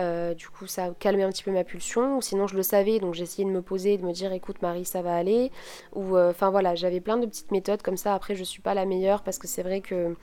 Euh, 0.00 0.34
du 0.34 0.48
coup, 0.48 0.66
ça 0.66 0.90
calmait 0.98 1.24
un 1.24 1.30
petit 1.30 1.42
peu 1.42 1.50
ma 1.50 1.64
pulsion. 1.64 2.20
Sinon, 2.20 2.46
je 2.46 2.56
le 2.56 2.62
savais, 2.62 3.00
donc 3.00 3.14
j'essayais 3.14 3.46
de 3.46 3.52
me 3.52 3.62
poser, 3.62 3.98
de 3.98 4.04
me 4.04 4.12
dire, 4.12 4.32
écoute, 4.32 4.62
Marie, 4.62 4.84
ça 4.84 5.02
va 5.02 5.16
aller. 5.16 5.50
Ou, 5.94 6.16
enfin 6.16 6.50
voilà, 6.50 6.74
j'avais 6.74 7.00
plein 7.00 7.16
de 7.16 7.26
petites 7.26 7.50
méthodes 7.50 7.82
comme 7.82 7.96
ça. 7.96 8.14
Après, 8.14 8.34
je 8.36 8.44
suis 8.44 8.62
pas 8.62 8.74
la 8.74 8.84
meilleure 8.84 9.22
parce 9.22 9.38
que 9.38 9.48
c'est 9.48 9.62
vrai 9.62 9.80
que 9.80 10.14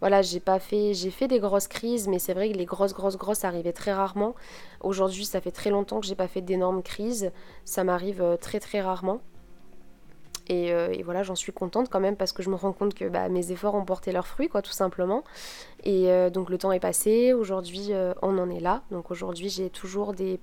voilà, 0.00 0.22
j'ai 0.22 0.40
pas 0.40 0.58
fait, 0.58 0.94
j'ai 0.94 1.10
fait 1.10 1.28
des 1.28 1.38
grosses 1.38 1.68
crises, 1.68 2.08
mais 2.08 2.18
c'est 2.18 2.32
vrai 2.32 2.50
que 2.50 2.56
les 2.56 2.64
grosses, 2.64 2.94
grosses, 2.94 3.18
grosses 3.18 3.44
arrivaient 3.44 3.74
très 3.74 3.92
rarement. 3.92 4.34
Aujourd'hui, 4.80 5.26
ça 5.26 5.42
fait 5.42 5.50
très 5.50 5.68
longtemps 5.68 6.00
que 6.00 6.06
j'ai 6.06 6.14
pas 6.14 6.28
fait 6.28 6.40
d'énormes 6.40 6.82
crises. 6.82 7.30
Ça 7.66 7.84
m'arrive 7.84 8.38
très, 8.40 8.60
très 8.60 8.80
rarement. 8.80 9.20
Euh, 10.50 10.88
et, 10.92 11.02
voilà, 11.02 11.22
j'en 11.22 11.34
suis 11.34 11.52
contente 11.52 11.88
quand 11.90 12.00
même 12.00 12.16
parce 12.16 12.32
que 12.32 12.42
je 12.42 12.50
me 12.50 12.56
rends 12.56 12.72
compte 12.72 12.94
que 12.94 13.08
bah, 13.08 13.28
mes 13.28 13.52
efforts 13.52 13.74
ont 13.74 13.84
porté 13.84 14.12
leurs 14.12 14.26
fruits, 14.26 14.48
quoi, 14.48 14.62
tout 14.62 14.72
simplement. 14.72 15.24
Et 15.84 16.10
euh, 16.10 16.30
donc 16.30 16.50
le 16.50 16.58
temps 16.58 16.72
est 16.72 16.80
passé, 16.80 17.32
aujourd'hui 17.32 17.88
euh, 17.92 18.12
on 18.22 18.38
en 18.38 18.50
est 18.50 18.60
là. 18.60 18.82
Donc 18.90 19.10
aujourd'hui 19.10 19.48
j'ai 19.48 19.70
toujours 19.70 20.12
des 20.12 20.40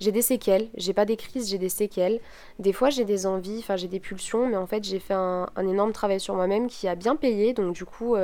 j'ai 0.00 0.12
des 0.12 0.22
séquelles, 0.22 0.68
j'ai 0.76 0.92
pas 0.92 1.04
des 1.04 1.16
crises, 1.16 1.48
j'ai 1.48 1.58
des 1.58 1.68
séquelles. 1.68 2.20
Des 2.58 2.72
fois 2.72 2.90
j'ai 2.90 3.04
des 3.04 3.26
envies, 3.26 3.58
enfin 3.58 3.76
j'ai 3.76 3.88
des 3.88 4.00
pulsions, 4.00 4.48
mais 4.48 4.56
en 4.56 4.66
fait 4.66 4.84
j'ai 4.84 4.98
fait 4.98 5.14
un, 5.14 5.46
énorme 5.56 5.92
travail 5.92 6.20
sur 6.20 6.34
moi-même 6.34 6.68
qui 6.68 6.88
a 6.88 6.94
bien 6.94 7.16
payé. 7.16 7.52
Donc 7.52 7.74
du 7.74 7.84
coup 7.84 8.16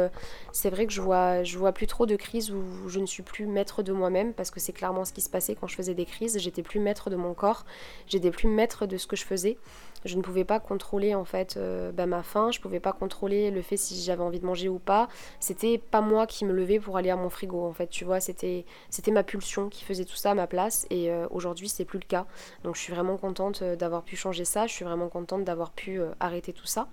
c'est 0.52 0.70
vrai 0.70 0.86
que 0.86 0.92
je 0.92 1.00
vois 1.00 1.42
je 1.44 1.58
vois 1.58 1.72
plus 1.72 1.86
trop 1.86 2.06
de 2.06 2.16
crises 2.16 2.50
où 2.50 2.88
je 2.88 3.00
ne 3.00 3.06
suis 3.06 3.22
plus 3.22 3.46
maître 3.46 3.82
de 3.82 3.92
moi-même 3.92 4.32
parce 4.32 4.50
que 4.50 4.60
c'est 4.60 4.72
clairement 4.72 5.04
ce 5.04 5.12
qui 5.12 5.20
se 5.20 5.30
passait 5.30 5.54
quand 5.54 5.66
je 5.66 5.76
faisais 5.76 5.94
des 5.94 6.04
crises. 6.04 6.38
J'étais 6.38 6.62
plus 6.62 6.80
maître 6.80 7.10
de 7.10 7.16
mon 7.16 7.34
corps, 7.34 7.64
j'étais 8.06 8.30
plus 8.30 8.48
maître 8.48 8.86
de 8.86 8.96
ce 8.96 9.06
que 9.06 9.16
je 9.16 9.24
faisais. 9.24 9.58
Je 10.04 10.16
ne 10.16 10.22
pouvais 10.22 10.44
pas 10.44 10.60
contrôler 10.60 11.14
en 11.14 11.24
fait 11.24 11.58
bah, 11.94 12.06
ma 12.06 12.22
faim, 12.22 12.50
je 12.52 12.60
pouvais 12.60 12.80
pas 12.80 12.92
contrôler 12.92 13.50
le 13.50 13.62
fait 13.62 13.76
si 13.76 14.00
j'avais 14.00 14.22
envie 14.22 14.40
de 14.40 14.46
manger 14.46 14.68
ou 14.68 14.78
pas. 14.78 15.08
C'était 15.40 15.78
pas 15.78 16.00
moi 16.00 16.26
qui 16.26 16.44
me 16.44 16.52
lever 16.52 16.80
pour 16.80 16.96
aller 16.96 17.10
à 17.10 17.16
mon 17.16 17.30
frigo 17.30 17.64
en 17.64 17.72
fait 17.72 17.88
tu 17.88 18.04
vois 18.04 18.20
c'était 18.20 18.64
c'était 18.90 19.10
ma 19.10 19.22
pulsion 19.22 19.68
qui 19.68 19.84
faisait 19.84 20.04
tout 20.04 20.16
ça 20.16 20.32
à 20.32 20.34
ma 20.34 20.46
place 20.46 20.86
et 20.90 21.10
euh, 21.10 21.26
aujourd'hui 21.30 21.68
c'est 21.68 21.84
plus 21.84 21.98
le 21.98 22.06
cas 22.06 22.26
donc 22.64 22.76
je 22.76 22.80
suis 22.80 22.92
vraiment 22.92 23.16
contente 23.16 23.62
euh, 23.62 23.76
d'avoir 23.76 24.02
pu 24.02 24.16
changer 24.16 24.44
ça 24.44 24.66
je 24.66 24.72
suis 24.72 24.84
vraiment 24.84 25.08
contente 25.08 25.44
d'avoir 25.44 25.72
pu 25.72 26.00
euh, 26.00 26.10
arrêter 26.20 26.52
tout 26.52 26.66
ça 26.66 26.88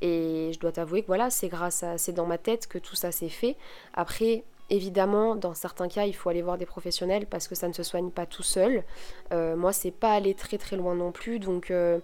Et 0.00 0.52
je 0.52 0.58
dois 0.60 0.72
t'avouer 0.72 1.02
que 1.02 1.08
voilà, 1.08 1.28
c'est 1.30 1.48
grâce 1.48 1.82
à, 1.82 1.98
c'est 1.98 2.12
dans 2.12 2.26
ma 2.26 2.38
tête 2.38 2.66
que 2.68 2.78
tout 2.78 2.94
ça 2.94 3.10
s'est 3.10 3.28
fait. 3.28 3.56
Après, 3.94 4.44
Évidemment, 4.70 5.34
dans 5.34 5.54
certains 5.54 5.88
cas, 5.88 6.04
il 6.04 6.14
faut 6.14 6.28
aller 6.28 6.42
voir 6.42 6.58
des 6.58 6.66
professionnels 6.66 7.24
parce 7.26 7.48
que 7.48 7.54
ça 7.54 7.68
ne 7.68 7.72
se 7.72 7.82
soigne 7.82 8.10
pas 8.10 8.26
tout 8.26 8.42
seul. 8.42 8.84
Euh, 9.32 9.56
moi, 9.56 9.72
c'est 9.72 9.90
pas 9.90 10.12
aller 10.12 10.34
très 10.34 10.58
très 10.58 10.76
loin 10.76 10.94
non 10.94 11.10
plus, 11.10 11.38
donc 11.38 11.70
euh, 11.70 12.00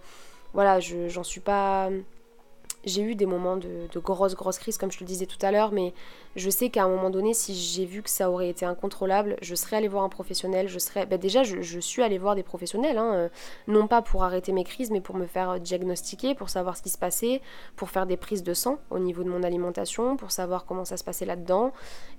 voilà, 0.54 0.80
j'en 0.80 1.22
suis 1.22 1.40
pas 1.40 1.90
j'ai 2.86 3.02
eu 3.02 3.14
des 3.14 3.26
moments 3.26 3.56
de, 3.56 3.86
de 3.90 3.98
grosses, 3.98 4.34
grosses 4.34 4.58
crises, 4.58 4.78
comme 4.78 4.90
je 4.90 4.98
te 4.98 5.04
le 5.04 5.08
disais 5.08 5.26
tout 5.26 5.38
à 5.42 5.50
l'heure, 5.50 5.72
mais 5.72 5.92
je 6.36 6.50
sais 6.50 6.70
qu'à 6.70 6.84
un 6.84 6.88
moment 6.88 7.10
donné, 7.10 7.34
si 7.34 7.54
j'ai 7.54 7.84
vu 7.84 8.02
que 8.02 8.10
ça 8.10 8.30
aurait 8.30 8.48
été 8.48 8.64
incontrôlable, 8.64 9.36
je 9.42 9.54
serais 9.54 9.76
allée 9.76 9.88
voir 9.88 10.04
un 10.04 10.08
professionnel, 10.08 10.68
je 10.68 10.78
serais... 10.78 11.06
Ben 11.06 11.18
déjà, 11.18 11.42
je, 11.42 11.80
suis 11.80 12.02
allée 12.02 12.18
voir 12.18 12.34
des 12.34 12.42
professionnels, 12.42 12.98
hein, 12.98 13.14
euh, 13.14 13.28
non 13.68 13.86
pas 13.86 14.02
pour 14.02 14.24
arrêter 14.24 14.52
mes 14.52 14.64
crises, 14.64 14.90
mais 14.90 15.00
pour 15.00 15.16
me 15.16 15.26
faire 15.26 15.60
diagnostiquer, 15.60 16.34
pour 16.34 16.48
savoir 16.48 16.76
ce 16.76 16.82
qui 16.82 16.90
se 16.90 16.98
passait, 16.98 17.40
pour 17.76 17.90
faire 17.90 18.06
des 18.06 18.16
prises 18.16 18.42
de 18.42 18.54
sang 18.54 18.78
au 18.90 18.98
niveau 18.98 19.22
de 19.22 19.28
mon 19.28 19.42
alimentation, 19.42 20.16
pour 20.16 20.30
savoir 20.30 20.64
comment 20.64 20.84
ça 20.84 20.96
se 20.96 21.04
passait 21.04 21.26
là-dedans. 21.26 21.72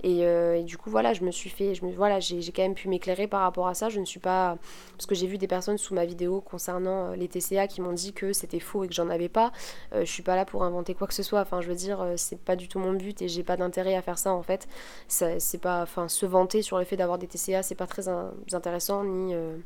Et, 0.03 0.25
euh, 0.25 0.61
du 0.61 0.77
coup, 0.77 0.89
voilà, 0.89 1.13
je 1.13 1.23
me 1.23 1.31
suis 1.31 1.49
fait... 1.49 1.75
Je 1.75 1.85
me, 1.85 1.91
voilà, 1.91 2.19
j'ai 2.19 2.51
quand 2.51 2.63
même 2.63 2.75
pu 2.75 2.87
m'éclairer 2.87 3.27
par 3.27 3.41
rapport 3.41 3.67
à 3.67 3.73
ça. 3.73 3.89
Je 3.89 3.99
ne 3.99 4.05
suis 4.05 4.19
pas... 4.19 4.57
Parce 4.97 5.05
que 5.05 5.15
j'ai 5.15 5.27
vu 5.27 5.37
des 5.37 5.47
personnes 5.47 5.77
sous 5.77 5.93
ma 5.93 6.05
vidéo 6.05 6.41
concernant 6.41 7.11
euh, 7.11 7.15
les 7.15 7.27
TCA 7.27 7.67
qui 7.67 7.81
m'ont 7.81 7.93
dit 7.93 8.13
que 8.13 8.33
c'était 8.33 8.59
faux 8.59 8.83
et 8.83 8.87
que 8.87 8.93
j'en 8.93 9.09
avais 9.09 9.29
pas. 9.29 9.51
je 9.93 10.05
suis 10.05 10.23
pas 10.23 10.35
là 10.35 10.45
pour 10.45 10.63
inventer 10.63 10.93
quoi 10.93 11.07
que 11.07 11.13
ce 11.13 11.23
soit. 11.23 11.41
Enfin, 11.41 11.61
je 11.61 11.67
veux 11.67 11.75
dire, 11.75 12.01
euh, 12.01 12.13
c'est 12.17 12.39
pas 12.39 12.55
du 12.55 12.67
tout 12.67 12.79
mon 12.79 12.93
but 12.93 13.21
et 13.21 13.27
j'ai 13.27 13.43
pas 13.43 13.57
d'intérêt 13.57 13.95
à 13.95 14.01
faire 14.05 14.17
ça 14.17 14.31
en 14.31 14.43
fait. 14.43 14.67
C'est 15.07 15.61
pas, 15.61 15.81
enfin, 15.81 16.07
se 16.07 16.25
vanter 16.25 16.61
sur 16.61 16.77
le 16.77 16.85
fait 16.85 16.95
d'avoir 16.97 17.17
des 17.17 17.27
TCA, 17.27 17.63
c'est 17.63 17.75
pas 17.75 17.87
très 17.87 18.07
intéressant 18.53 19.03
ni. 19.03 19.33
Euh, 19.33 19.57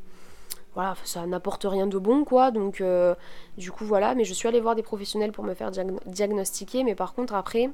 voilà, 0.74 0.94
ça 1.04 1.26
n'apporte 1.26 1.64
rien 1.64 1.86
de 1.86 1.98
bon 1.98 2.24
quoi. 2.24 2.50
Donc, 2.52 2.80
euh, 2.80 3.14
du 3.58 3.72
coup, 3.72 3.84
voilà. 3.84 4.14
Mais 4.14 4.24
je 4.24 4.32
suis 4.32 4.46
allée 4.48 4.60
voir 4.60 4.76
des 4.76 4.82
professionnels 4.82 5.32
pour 5.32 5.44
me 5.44 5.54
faire 5.54 5.70
diagnostiquer. 6.06 6.84
Mais 6.84 6.94
par 6.94 7.14
contre, 7.14 7.34
après 7.34 7.70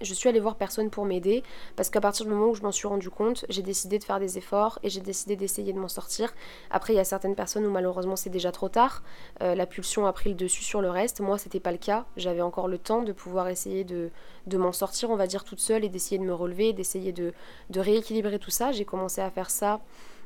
je 0.00 0.14
suis 0.14 0.28
allée 0.28 0.40
voir 0.40 0.56
personne 0.56 0.90
pour 0.90 1.04
m'aider 1.04 1.42
parce 1.76 1.90
qu'à 1.90 2.00
partir 2.00 2.26
du 2.26 2.32
moment 2.32 2.48
où 2.50 2.54
je 2.54 2.62
m'en 2.62 2.72
suis 2.72 2.88
rendu 2.88 3.10
compte, 3.10 3.44
j'ai 3.48 3.62
décidé 3.62 3.98
de 3.98 4.04
faire 4.04 4.20
des 4.20 4.38
efforts 4.38 4.78
et 4.82 4.90
j'ai 4.90 5.00
décidé 5.00 5.36
d'essayer 5.36 5.72
de 5.72 5.78
m'en 5.78 5.88
sortir. 5.88 6.32
Après, 6.70 6.92
il 6.92 6.96
y 6.96 7.00
a 7.00 7.04
certaines 7.04 7.34
personnes 7.34 7.66
où 7.66 7.70
malheureusement 7.70 8.16
c'est 8.16 8.30
déjà 8.30 8.52
trop 8.52 8.68
tard. 8.68 9.02
Euh, 9.42 9.54
la 9.54 9.66
pulsion 9.66 10.06
a 10.06 10.12
pris 10.12 10.30
le 10.30 10.36
dessus 10.36 10.62
sur 10.64 10.80
le 10.80 10.90
reste. 10.90 11.20
Moi, 11.20 11.38
c'était 11.38 11.60
pas 11.60 11.72
le 11.72 11.78
cas. 11.78 12.06
J'avais 12.16 12.42
encore 12.42 12.68
le 12.68 12.78
temps 12.78 13.02
de 13.02 13.12
pouvoir 13.12 13.48
essayer 13.48 13.84
de, 13.84 14.10
de 14.46 14.58
m'en 14.58 14.72
sortir, 14.72 15.10
on 15.10 15.16
va 15.16 15.26
dire, 15.26 15.44
toute 15.44 15.60
seule 15.60 15.84
et 15.84 15.88
d'essayer 15.88 16.18
de 16.18 16.24
me 16.24 16.34
relever, 16.34 16.72
d'essayer 16.72 17.12
de, 17.12 17.32
de 17.70 17.80
rééquilibrer 17.80 18.38
tout 18.38 18.50
ça. 18.50 18.72
J'ai 18.72 18.84
commencé 18.84 19.20
à 19.20 19.30
faire 19.30 19.50
ça 19.50 19.80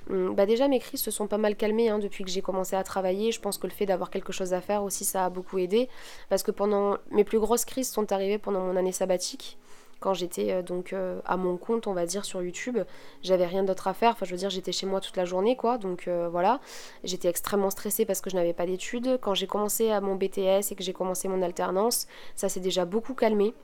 bah 0.08 0.46
déjà 0.46 0.68
mes 0.68 0.78
crises 0.78 1.02
se 1.02 1.10
sont 1.10 1.26
pas 1.26 1.38
mal 1.38 1.56
calmées 1.56 1.88
hein, 1.88 1.98
depuis 1.98 2.24
que 2.24 2.30
j'ai 2.30 2.42
commencé 2.42 2.76
à 2.76 2.82
travailler. 2.82 3.32
Je 3.32 3.40
pense 3.40 3.58
que 3.58 3.66
le 3.66 3.72
fait 3.72 3.86
d'avoir 3.86 4.10
quelque 4.10 4.32
chose 4.32 4.52
à 4.52 4.60
faire 4.60 4.82
aussi 4.82 5.04
ça 5.04 5.24
a 5.24 5.30
beaucoup 5.30 5.58
aidé 5.58 5.88
parce 6.28 6.42
que 6.42 6.50
pendant 6.50 6.96
mes 7.10 7.24
plus 7.24 7.38
grosses 7.38 7.64
crises 7.64 7.90
sont 7.90 8.12
arrivées 8.12 8.38
pendant 8.38 8.60
mon 8.60 8.76
année 8.76 8.92
sabbatique 8.92 9.58
quand 10.02 10.12
j'étais 10.12 10.52
euh, 10.52 10.62
donc 10.62 10.92
euh, 10.92 11.20
à 11.24 11.38
mon 11.38 11.56
compte, 11.56 11.86
on 11.86 11.94
va 11.94 12.04
dire, 12.04 12.26
sur 12.26 12.42
YouTube. 12.42 12.78
J'avais 13.22 13.46
rien 13.46 13.62
d'autre 13.62 13.88
à 13.88 13.94
faire. 13.94 14.12
Enfin, 14.12 14.26
je 14.26 14.32
veux 14.32 14.36
dire, 14.36 14.50
j'étais 14.50 14.72
chez 14.72 14.84
moi 14.84 15.00
toute 15.00 15.16
la 15.16 15.24
journée, 15.24 15.56
quoi. 15.56 15.78
Donc 15.78 16.08
euh, 16.08 16.28
voilà. 16.30 16.60
J'étais 17.04 17.28
extrêmement 17.28 17.70
stressée 17.70 18.04
parce 18.04 18.20
que 18.20 18.28
je 18.28 18.36
n'avais 18.36 18.52
pas 18.52 18.66
d'études. 18.66 19.18
Quand 19.22 19.32
j'ai 19.32 19.46
commencé 19.46 19.90
à 19.90 20.02
mon 20.02 20.16
BTS 20.16 20.72
et 20.72 20.74
que 20.76 20.82
j'ai 20.82 20.92
commencé 20.92 21.28
mon 21.28 21.40
alternance, 21.40 22.06
ça 22.34 22.50
s'est 22.50 22.60
déjà 22.60 22.84
beaucoup 22.84 23.14
calmé. 23.14 23.54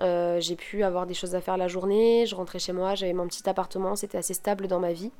j'ai 0.00 0.56
pu 0.56 0.82
avoir 0.82 1.06
des 1.06 1.14
choses 1.14 1.34
à 1.34 1.40
faire 1.42 1.58
la 1.58 1.68
journée. 1.68 2.24
Je 2.26 2.34
rentrais 2.34 2.58
chez 2.58 2.72
moi, 2.72 2.94
j'avais 2.94 3.12
mon 3.12 3.26
petit 3.26 3.46
appartement, 3.48 3.96
c'était 3.96 4.18
assez 4.18 4.34
stable 4.34 4.68
dans 4.68 4.80
ma 4.80 4.92
vie. 4.92 5.10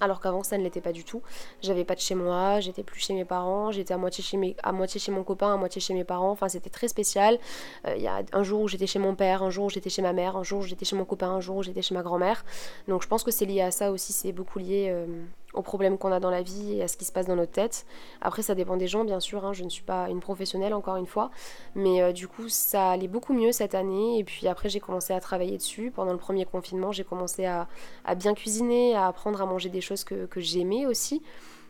Alors 0.00 0.20
qu'avant 0.20 0.42
ça 0.42 0.58
ne 0.58 0.62
l'était 0.62 0.80
pas 0.80 0.92
du 0.92 1.04
tout. 1.04 1.22
J'avais 1.62 1.84
pas 1.84 1.94
de 1.94 2.00
chez 2.00 2.14
moi, 2.14 2.60
j'étais 2.60 2.82
plus 2.82 3.00
chez 3.00 3.14
mes 3.14 3.24
parents, 3.24 3.72
j'étais 3.72 3.94
à 3.94 3.96
moitié 3.96 4.22
chez 4.22 4.56
à 4.62 4.72
moitié 4.72 5.00
chez 5.00 5.10
mon 5.10 5.24
copain, 5.24 5.54
à 5.54 5.56
moitié 5.56 5.80
chez 5.80 5.94
mes 5.94 6.04
parents. 6.04 6.30
Enfin 6.30 6.48
c'était 6.48 6.70
très 6.70 6.88
spécial. 6.88 7.38
Euh, 7.86 7.94
il 7.96 8.02
y 8.02 8.08
a 8.08 8.22
un 8.32 8.42
jour 8.42 8.60
où 8.62 8.68
j'étais 8.68 8.86
chez 8.86 8.98
mon 8.98 9.14
père, 9.14 9.42
un 9.42 9.50
jour 9.50 9.66
où 9.66 9.70
j'étais 9.70 9.90
chez 9.90 10.02
ma 10.02 10.12
mère, 10.12 10.36
un 10.36 10.42
jour 10.42 10.60
où 10.60 10.62
j'étais 10.62 10.84
chez 10.84 10.96
mon 10.96 11.04
copain, 11.04 11.30
un 11.30 11.40
jour 11.40 11.56
où 11.56 11.62
j'étais 11.62 11.82
chez 11.82 11.94
ma 11.94 12.02
grand-mère. 12.02 12.44
Donc 12.88 13.02
je 13.02 13.08
pense 13.08 13.24
que 13.24 13.30
c'est 13.30 13.46
lié 13.46 13.62
à 13.62 13.70
ça 13.70 13.90
aussi, 13.90 14.12
c'est 14.12 14.32
beaucoup 14.32 14.58
lié 14.58 14.88
euh, 14.90 15.06
aux 15.54 15.62
problèmes 15.62 15.98
qu'on 15.98 16.12
a 16.12 16.20
dans 16.20 16.30
la 16.30 16.42
vie 16.42 16.74
et 16.74 16.82
à 16.82 16.88
ce 16.88 16.96
qui 16.96 17.04
se 17.04 17.12
passe 17.12 17.26
dans 17.26 17.36
notre 17.36 17.52
tête. 17.52 17.86
Après, 18.20 18.42
ça 18.42 18.54
dépend 18.54 18.76
des 18.76 18.88
gens, 18.88 19.04
bien 19.04 19.20
sûr. 19.20 19.44
Hein. 19.44 19.52
je 19.52 19.64
ne 19.64 19.68
suis 19.68 19.82
pas 19.82 20.08
une 20.10 20.20
professionnelle, 20.20 20.74
encore 20.74 20.96
une 20.96 21.06
fois. 21.06 21.30
Mais 21.74 22.02
euh, 22.02 22.12
du 22.12 22.28
coup, 22.28 22.48
ça 22.48 22.90
allait 22.90 23.08
beaucoup 23.08 23.32
mieux 23.32 23.52
cette 23.52 23.74
année. 23.74 24.18
Et 24.18 24.24
puis 24.24 24.48
après, 24.48 24.68
j'ai 24.68 24.80
commencé 24.80 25.14
à 25.14 25.20
travailler 25.20 25.56
dessus. 25.56 25.90
Pendant 25.90 26.12
le 26.12 26.18
premier 26.18 26.44
confinement, 26.44 26.92
j'ai 26.92 27.04
commencé 27.04 27.46
à, 27.46 27.68
bien 28.16 28.34
cuisiner, 28.34 28.94
à 28.94 29.06
apprendre 29.06 29.40
à 29.40 29.46
manger 29.46 29.68
des 29.68 29.80
choses 29.80 30.04
que, 30.04 30.26
que 30.26 30.40
j'aimais 30.40 30.86
aussi. 30.86 31.22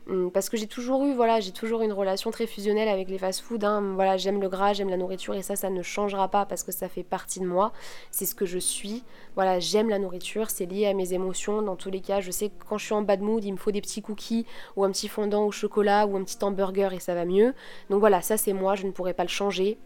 Hum, 0.09 0.31
parce 0.31 0.49
que 0.49 0.57
j'ai 0.57 0.69
toujours 0.69 1.05
eu, 1.05 1.15
voilà, 1.15 1.41
j'ai 1.41 1.51
toujours 1.51 1.83
une 1.83 1.93
relation 1.93 2.31
très 2.31 2.47
fusionnelle 2.47 2.89
avec 2.89 3.09
les 3.09 3.19
fast-foods. 3.19 3.65
Hein. 3.65 3.95
Voilà, 3.97 4.17
j'aime 4.17 4.41
le 4.41 4.49
gras, 4.49 4.73
j'aime 4.73 4.89
la 4.89 4.97
nourriture 4.97 5.35
et 5.35 5.43
ça, 5.43 5.57
ça 5.57 5.69
ne 5.69 5.83
changera 5.83 6.29
pas 6.29 6.47
parce 6.47 6.63
que 6.63 6.71
ça 6.71 6.89
fait 6.89 7.03
partie 7.03 7.41
de 7.41 7.45
moi. 7.45 7.73
C'est 8.13 8.25
ce 8.25 8.37
que 8.37 8.47
je 8.47 8.59
suis. 8.59 9.03
Voilà, 9.35 9.59
j'aime 9.59 9.89
la 9.89 9.99
nourriture, 9.99 10.51
c'est 10.51 10.67
lié 10.67 10.87
à 10.87 10.95
mes 10.95 11.13
émotions. 11.13 11.61
Dans 11.61 11.75
tous 11.75 11.91
les 11.91 12.01
cas, 12.01 12.21
je 12.21 12.31
sais 12.31 12.51
que 12.51 12.65
quand 12.69 12.79
je 12.79 12.85
suis 12.85 12.95
en 12.95 13.03
bad 13.03 13.21
mood, 13.21 13.45
il 13.45 13.53
me 13.53 13.57
faut 13.57 13.73
des 13.73 13.81
petits 13.81 14.01
cookies 14.01 14.47
ou 14.77 14.85
un 14.85 14.93
petit 14.93 15.09
fondant 15.09 15.45
au 15.45 15.51
chocolat 15.51 16.07
ou 16.07 16.17
un 16.17 16.23
petit 16.23 16.39
hamburger 16.43 16.93
et 16.93 17.01
ça 17.01 17.15
va 17.15 17.25
mieux. 17.25 17.53
Donc 17.91 17.99
voilà, 17.99 18.23
ça 18.23 18.37
c'est 18.37 18.53
moi, 18.53 18.77
je 18.77 18.87
ne 18.87 18.93
pourrais 18.93 19.15
pas 19.15 19.25
le 19.25 19.29
changer 19.29 19.77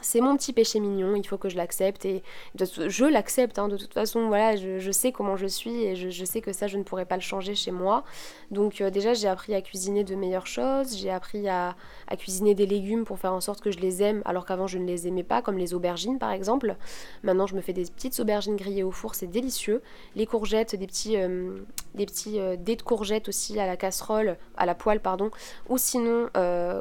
c'est 0.00 0.20
mon 0.20 0.36
petit 0.36 0.52
péché 0.52 0.80
mignon, 0.80 1.14
il 1.14 1.26
faut 1.26 1.38
que 1.38 1.48
je 1.48 1.56
l'accepte 1.56 2.04
et 2.04 2.22
je 2.54 3.04
l'accepte 3.04 3.58
hein, 3.58 3.68
de 3.68 3.76
toute 3.76 3.92
façon, 3.92 4.28
voilà, 4.28 4.56
je, 4.56 4.90
sais 4.90 5.12
comment 5.12 5.36
je 5.36 5.46
suis 5.46 5.84
et 5.84 5.96
je, 5.96 6.24
sais 6.24 6.40
que 6.40 6.52
ça 6.52 6.66
je 6.66 6.78
ne 6.78 6.82
pourrais 6.82 7.04
pas 7.04 7.16
le 7.16 7.22
changer 7.22 7.54
chez 7.54 7.70
moi. 7.70 8.04
Donc 8.50 8.80
euh, 8.80 8.90
déjà 8.90 9.14
j'ai 9.14 9.28
appris 9.28 9.54
à 9.54 9.62
cuisiner 9.62 10.04
de 10.04 10.14
meilleures 10.14 10.46
choses, 10.46 10.96
j'ai 10.96 11.10
appris 11.10 11.48
à, 11.48 11.76
cuisiner 12.18 12.54
des 12.54 12.66
légumes 12.66 13.04
pour 13.04 13.18
faire 13.18 13.32
en 13.32 13.40
sorte 13.40 13.60
que 13.60 13.70
je 13.70 13.78
les 13.78 14.02
aime 14.02 14.22
alors 14.24 14.46
qu'avant 14.46 14.66
je 14.66 14.78
ne 14.78 14.86
les 14.86 15.06
aimais 15.08 15.22
pas, 15.22 15.42
comme 15.42 15.58
les 15.58 15.74
aubergines 15.74 16.18
par 16.18 16.30
exemple. 16.30 16.76
Maintenant 17.22 17.46
je 17.46 17.54
me 17.54 17.60
fais 17.60 17.72
des 17.72 17.84
petites 17.84 18.18
aubergines 18.20 18.56
grillées 18.56 18.84
au 18.84 18.92
four, 18.92 19.14
c'est 19.14 19.26
délicieux. 19.26 19.82
Les 20.16 20.26
courgettes, 20.26 20.76
des 20.76 20.86
petits, 20.86 21.16
euh, 21.16 21.58
des 21.94 22.06
petits 22.06 22.40
euh, 22.40 22.56
dés 22.56 22.76
de 22.76 22.82
courgettes 22.82 23.28
aussi 23.28 23.58
à 23.58 23.66
la 23.66 23.76
casserole, 23.76 24.36
à 24.56 24.66
la 24.66 24.74
poêle 24.74 25.00
pardon, 25.00 25.30
ou 25.68 25.78
sinon 25.78 26.28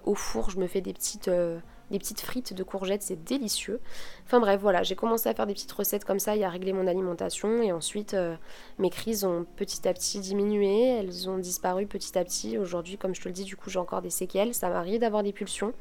au 0.05 0.15
four 0.15 0.49
je 0.49 0.59
me 0.59 0.67
fais 0.67 0.81
des 0.81 0.93
petites 0.93 1.29
petites 1.99 2.21
frites 2.21 2.53
de 2.53 2.63
courgettes, 2.63 3.03
c'est 3.03 3.23
délicieux. 3.23 3.79
Enfin 4.25 4.39
bref, 4.39 4.59
voilà, 4.61 4.83
j'ai 4.83 4.95
commencé 4.95 5.29
à 5.29 5.33
faire 5.33 5.47
des 5.47 5.53
petites 5.53 5.71
recettes 5.71 6.05
comme 6.05 6.19
ça 6.19 6.35
et 6.35 6.43
à 6.43 6.49
régler 6.49 6.73
mon 6.73 6.87
alimentation. 6.87 7.61
Et 7.61 7.71
ensuite, 7.71 8.13
euh, 8.13 8.35
mes 8.79 8.89
crises 8.89 9.25
ont 9.25 9.45
petit 9.55 9.87
à 9.87 9.93
petit 9.93 10.19
diminué, 10.19 10.97
elles 10.99 11.29
ont 11.29 11.37
disparu 11.37 11.87
petit 11.87 12.17
à 12.17 12.23
petit. 12.23 12.57
Aujourd'hui, 12.57 12.97
comme 12.97 13.15
je 13.15 13.21
te 13.21 13.27
le 13.27 13.33
dis, 13.33 13.43
du 13.43 13.55
coup, 13.55 13.69
j'ai 13.69 13.79
encore 13.79 14.01
des 14.01 14.09
séquelles. 14.09 14.53
Ça 14.53 14.69
m'arrive 14.69 14.99
d'avoir 14.99 15.23
des 15.23 15.33
pulsions. 15.33 15.73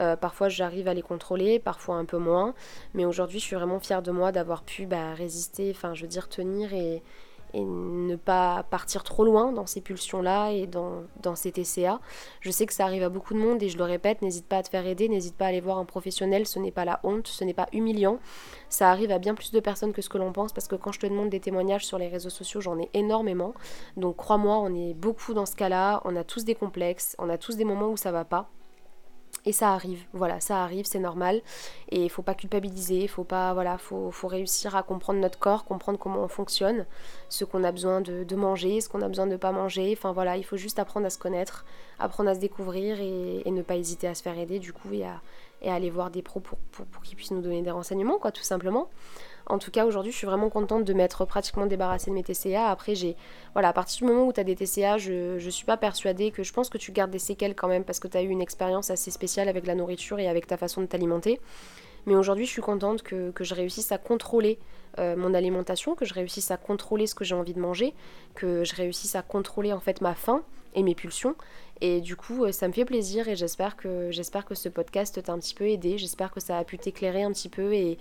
Euh, 0.00 0.16
parfois 0.16 0.48
j'arrive 0.48 0.88
à 0.88 0.94
les 0.94 1.02
contrôler, 1.02 1.58
parfois 1.58 1.96
un 1.96 2.04
peu 2.04 2.16
moins. 2.16 2.54
Mais 2.94 3.04
aujourd'hui 3.04 3.38
je 3.38 3.44
suis 3.44 3.56
vraiment 3.56 3.78
fière 3.78 4.02
de 4.02 4.10
moi 4.10 4.32
d'avoir 4.32 4.62
pu 4.62 4.86
bah, 4.86 5.14
résister, 5.14 5.70
enfin 5.74 5.94
je 5.94 6.02
veux 6.02 6.08
dire 6.08 6.28
tenir 6.28 6.72
et, 6.72 7.02
et 7.54 7.64
ne 7.64 8.16
pas 8.16 8.64
partir 8.70 9.04
trop 9.04 9.24
loin 9.24 9.52
dans 9.52 9.66
ces 9.66 9.80
pulsions-là 9.80 10.50
et 10.50 10.66
dans, 10.66 11.02
dans 11.22 11.34
ces 11.34 11.52
TCA. 11.52 12.00
Je 12.40 12.50
sais 12.50 12.66
que 12.66 12.72
ça 12.72 12.84
arrive 12.84 13.02
à 13.02 13.08
beaucoup 13.08 13.34
de 13.34 13.38
monde 13.38 13.62
et 13.62 13.68
je 13.68 13.78
le 13.78 13.84
répète, 13.84 14.22
n'hésite 14.22 14.46
pas 14.46 14.58
à 14.58 14.62
te 14.62 14.68
faire 14.68 14.86
aider, 14.86 15.08
n'hésite 15.08 15.36
pas 15.36 15.46
à 15.46 15.48
aller 15.48 15.60
voir 15.60 15.78
un 15.78 15.84
professionnel, 15.84 16.46
ce 16.46 16.58
n'est 16.58 16.70
pas 16.70 16.84
la 16.84 17.00
honte, 17.04 17.26
ce 17.26 17.44
n'est 17.44 17.54
pas 17.54 17.68
humiliant. 17.72 18.18
Ça 18.68 18.90
arrive 18.90 19.10
à 19.10 19.18
bien 19.18 19.34
plus 19.34 19.52
de 19.52 19.60
personnes 19.60 19.92
que 19.92 20.02
ce 20.02 20.08
que 20.08 20.18
l'on 20.18 20.32
pense 20.32 20.52
parce 20.52 20.68
que 20.68 20.76
quand 20.76 20.92
je 20.92 21.00
te 21.00 21.06
demande 21.06 21.30
des 21.30 21.40
témoignages 21.40 21.86
sur 21.86 21.98
les 21.98 22.08
réseaux 22.08 22.30
sociaux, 22.30 22.60
j'en 22.60 22.78
ai 22.78 22.88
énormément. 22.94 23.54
Donc 23.96 24.16
crois-moi, 24.16 24.58
on 24.58 24.74
est 24.74 24.94
beaucoup 24.94 25.34
dans 25.34 25.46
ce 25.46 25.56
cas-là, 25.56 26.00
on 26.04 26.16
a 26.16 26.24
tous 26.24 26.44
des 26.44 26.54
complexes, 26.54 27.16
on 27.18 27.28
a 27.28 27.38
tous 27.38 27.56
des 27.56 27.64
moments 27.64 27.90
où 27.90 27.96
ça 27.96 28.12
va 28.12 28.24
pas. 28.24 28.48
Et 29.44 29.52
ça 29.52 29.72
arrive, 29.72 30.04
voilà, 30.12 30.38
ça 30.38 30.62
arrive, 30.62 30.84
c'est 30.86 31.00
normal. 31.00 31.40
Et 31.90 32.04
il 32.04 32.08
faut 32.10 32.22
pas 32.22 32.34
culpabiliser, 32.34 33.08
faut 33.08 33.24
pas, 33.24 33.52
voilà, 33.54 33.76
faut, 33.76 34.12
faut, 34.12 34.28
réussir 34.28 34.76
à 34.76 34.84
comprendre 34.84 35.18
notre 35.18 35.38
corps, 35.38 35.64
comprendre 35.64 35.98
comment 35.98 36.22
on 36.22 36.28
fonctionne, 36.28 36.86
ce 37.28 37.44
qu'on 37.44 37.64
a 37.64 37.72
besoin 37.72 38.00
de, 38.00 38.36
manger, 38.36 38.80
ce 38.80 38.88
qu'on 38.88 39.02
a 39.02 39.08
besoin 39.08 39.26
de 39.26 39.36
pas 39.36 39.50
manger. 39.50 39.94
Enfin 39.98 40.12
voilà, 40.12 40.36
il 40.36 40.44
faut 40.44 40.56
juste 40.56 40.78
apprendre 40.78 41.06
à 41.06 41.10
se 41.10 41.18
connaître, 41.18 41.64
apprendre 41.98 42.30
à 42.30 42.34
se 42.34 42.40
découvrir 42.40 43.00
et, 43.00 43.50
ne 43.50 43.62
pas 43.62 43.76
hésiter 43.76 44.06
à 44.06 44.14
se 44.14 44.22
faire 44.22 44.38
aider 44.38 44.60
du 44.60 44.72
coup 44.72 44.92
et 44.92 45.04
à, 45.04 45.20
et 45.60 45.70
aller 45.70 45.90
voir 45.90 46.10
des 46.10 46.22
pros 46.22 46.40
pour, 46.40 46.58
pour, 46.70 46.86
pour 46.86 47.02
qu'ils 47.02 47.16
puissent 47.16 47.32
nous 47.32 47.42
donner 47.42 47.62
des 47.62 47.70
renseignements, 47.70 48.18
quoi, 48.18 48.30
tout 48.30 48.44
simplement. 48.44 48.88
En 49.52 49.58
tout 49.58 49.70
cas, 49.70 49.84
aujourd'hui, 49.84 50.12
je 50.12 50.16
suis 50.16 50.26
vraiment 50.26 50.48
contente 50.48 50.86
de 50.86 50.94
m'être 50.94 51.26
pratiquement 51.26 51.66
débarrassée 51.66 52.10
de 52.10 52.14
mes 52.14 52.22
TCA. 52.22 52.70
Après, 52.70 52.94
j'ai. 52.94 53.16
Voilà, 53.52 53.68
à 53.68 53.72
partir 53.74 53.98
du 53.98 54.10
moment 54.10 54.26
où 54.26 54.32
tu 54.32 54.40
as 54.40 54.44
des 54.44 54.56
TCA, 54.56 54.96
je, 54.96 55.38
je 55.38 55.50
suis 55.50 55.66
pas 55.66 55.76
persuadée 55.76 56.30
que 56.30 56.42
je 56.42 56.54
pense 56.54 56.70
que 56.70 56.78
tu 56.78 56.90
gardes 56.90 57.10
des 57.10 57.18
séquelles 57.18 57.54
quand 57.54 57.68
même 57.68 57.84
parce 57.84 58.00
que 58.00 58.08
tu 58.08 58.16
as 58.16 58.22
eu 58.22 58.28
une 58.28 58.40
expérience 58.40 58.90
assez 58.90 59.10
spéciale 59.10 59.50
avec 59.50 59.66
la 59.66 59.74
nourriture 59.74 60.18
et 60.18 60.26
avec 60.26 60.46
ta 60.46 60.56
façon 60.56 60.80
de 60.80 60.86
t'alimenter. 60.86 61.38
Mais 62.06 62.14
aujourd'hui, 62.14 62.46
je 62.46 62.50
suis 62.50 62.62
contente 62.62 63.02
que, 63.02 63.30
je 63.38 63.54
réussisse 63.54 63.92
à 63.92 63.98
contrôler 63.98 64.58
euh, 64.98 65.16
mon 65.16 65.34
alimentation, 65.34 65.94
que 65.96 66.06
je 66.06 66.14
réussisse 66.14 66.50
à 66.50 66.56
contrôler 66.56 67.06
ce 67.06 67.14
que 67.14 67.24
j'ai 67.24 67.34
envie 67.34 67.52
de 67.52 67.60
manger, 67.60 67.92
que 68.34 68.64
je 68.64 68.74
réussisse 68.74 69.16
à 69.16 69.22
contrôler 69.22 69.74
en 69.74 69.80
fait 69.80 70.00
ma 70.00 70.14
faim 70.14 70.42
et 70.74 70.82
mes 70.82 70.94
pulsions. 70.94 71.36
Et 71.84 72.00
du 72.00 72.14
coup, 72.14 72.50
ça 72.52 72.68
me 72.68 72.72
fait 72.72 72.84
plaisir 72.84 73.26
et 73.26 73.34
j'espère 73.34 73.76
que, 73.76 74.12
j'espère 74.12 74.44
que 74.44 74.54
ce 74.54 74.68
podcast 74.68 75.20
t'a 75.20 75.32
un 75.32 75.38
petit 75.40 75.52
peu 75.52 75.68
aidé. 75.68 75.98
J'espère 75.98 76.30
que 76.30 76.38
ça 76.38 76.56
a 76.56 76.62
pu 76.62 76.78
t'éclairer 76.78 77.24
un 77.24 77.32
petit 77.32 77.48
peu 77.48 77.74
et, 77.74 77.98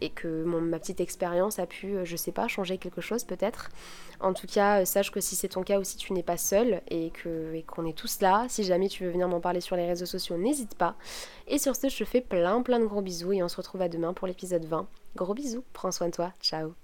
et 0.00 0.10
que 0.10 0.44
ma 0.44 0.78
petite 0.78 1.00
expérience 1.00 1.58
a 1.58 1.66
pu, 1.66 1.96
je 2.04 2.14
sais 2.14 2.30
pas, 2.30 2.46
changer 2.46 2.78
quelque 2.78 3.00
chose 3.00 3.24
peut-être. 3.24 3.70
En 4.20 4.34
tout 4.34 4.46
cas, 4.46 4.84
sache 4.84 5.10
que 5.10 5.18
si 5.18 5.34
c'est 5.34 5.48
ton 5.48 5.64
cas 5.64 5.80
aussi, 5.80 5.96
tu 5.96 6.12
n'es 6.12 6.22
pas 6.22 6.36
seul 6.36 6.80
et 6.88 7.10
que 7.10 7.54
et 7.54 7.64
qu'on 7.64 7.84
est 7.86 7.98
tous 7.98 8.20
là. 8.20 8.46
Si 8.48 8.62
jamais 8.62 8.88
tu 8.88 9.04
veux 9.04 9.10
venir 9.10 9.26
m'en 9.26 9.40
parler 9.40 9.60
sur 9.60 9.74
les 9.74 9.86
réseaux 9.88 10.06
sociaux, 10.06 10.36
n'hésite 10.36 10.76
pas. 10.76 10.94
Et 11.48 11.58
sur 11.58 11.74
ce, 11.74 11.88
je 11.88 11.98
te 11.98 12.04
fais 12.04 12.20
plein 12.20 12.62
plein 12.62 12.78
de 12.78 12.86
gros 12.86 13.02
bisous 13.02 13.32
et 13.32 13.42
on 13.42 13.48
se 13.48 13.56
retrouve 13.56 13.82
à 13.82 13.88
demain 13.88 14.12
pour 14.12 14.28
l'épisode 14.28 14.64
20. 14.64 14.86
Gros 15.16 15.34
bisous, 15.34 15.64
prends 15.72 15.90
soin 15.90 16.06
de 16.06 16.12
toi, 16.12 16.32
ciao 16.40 16.83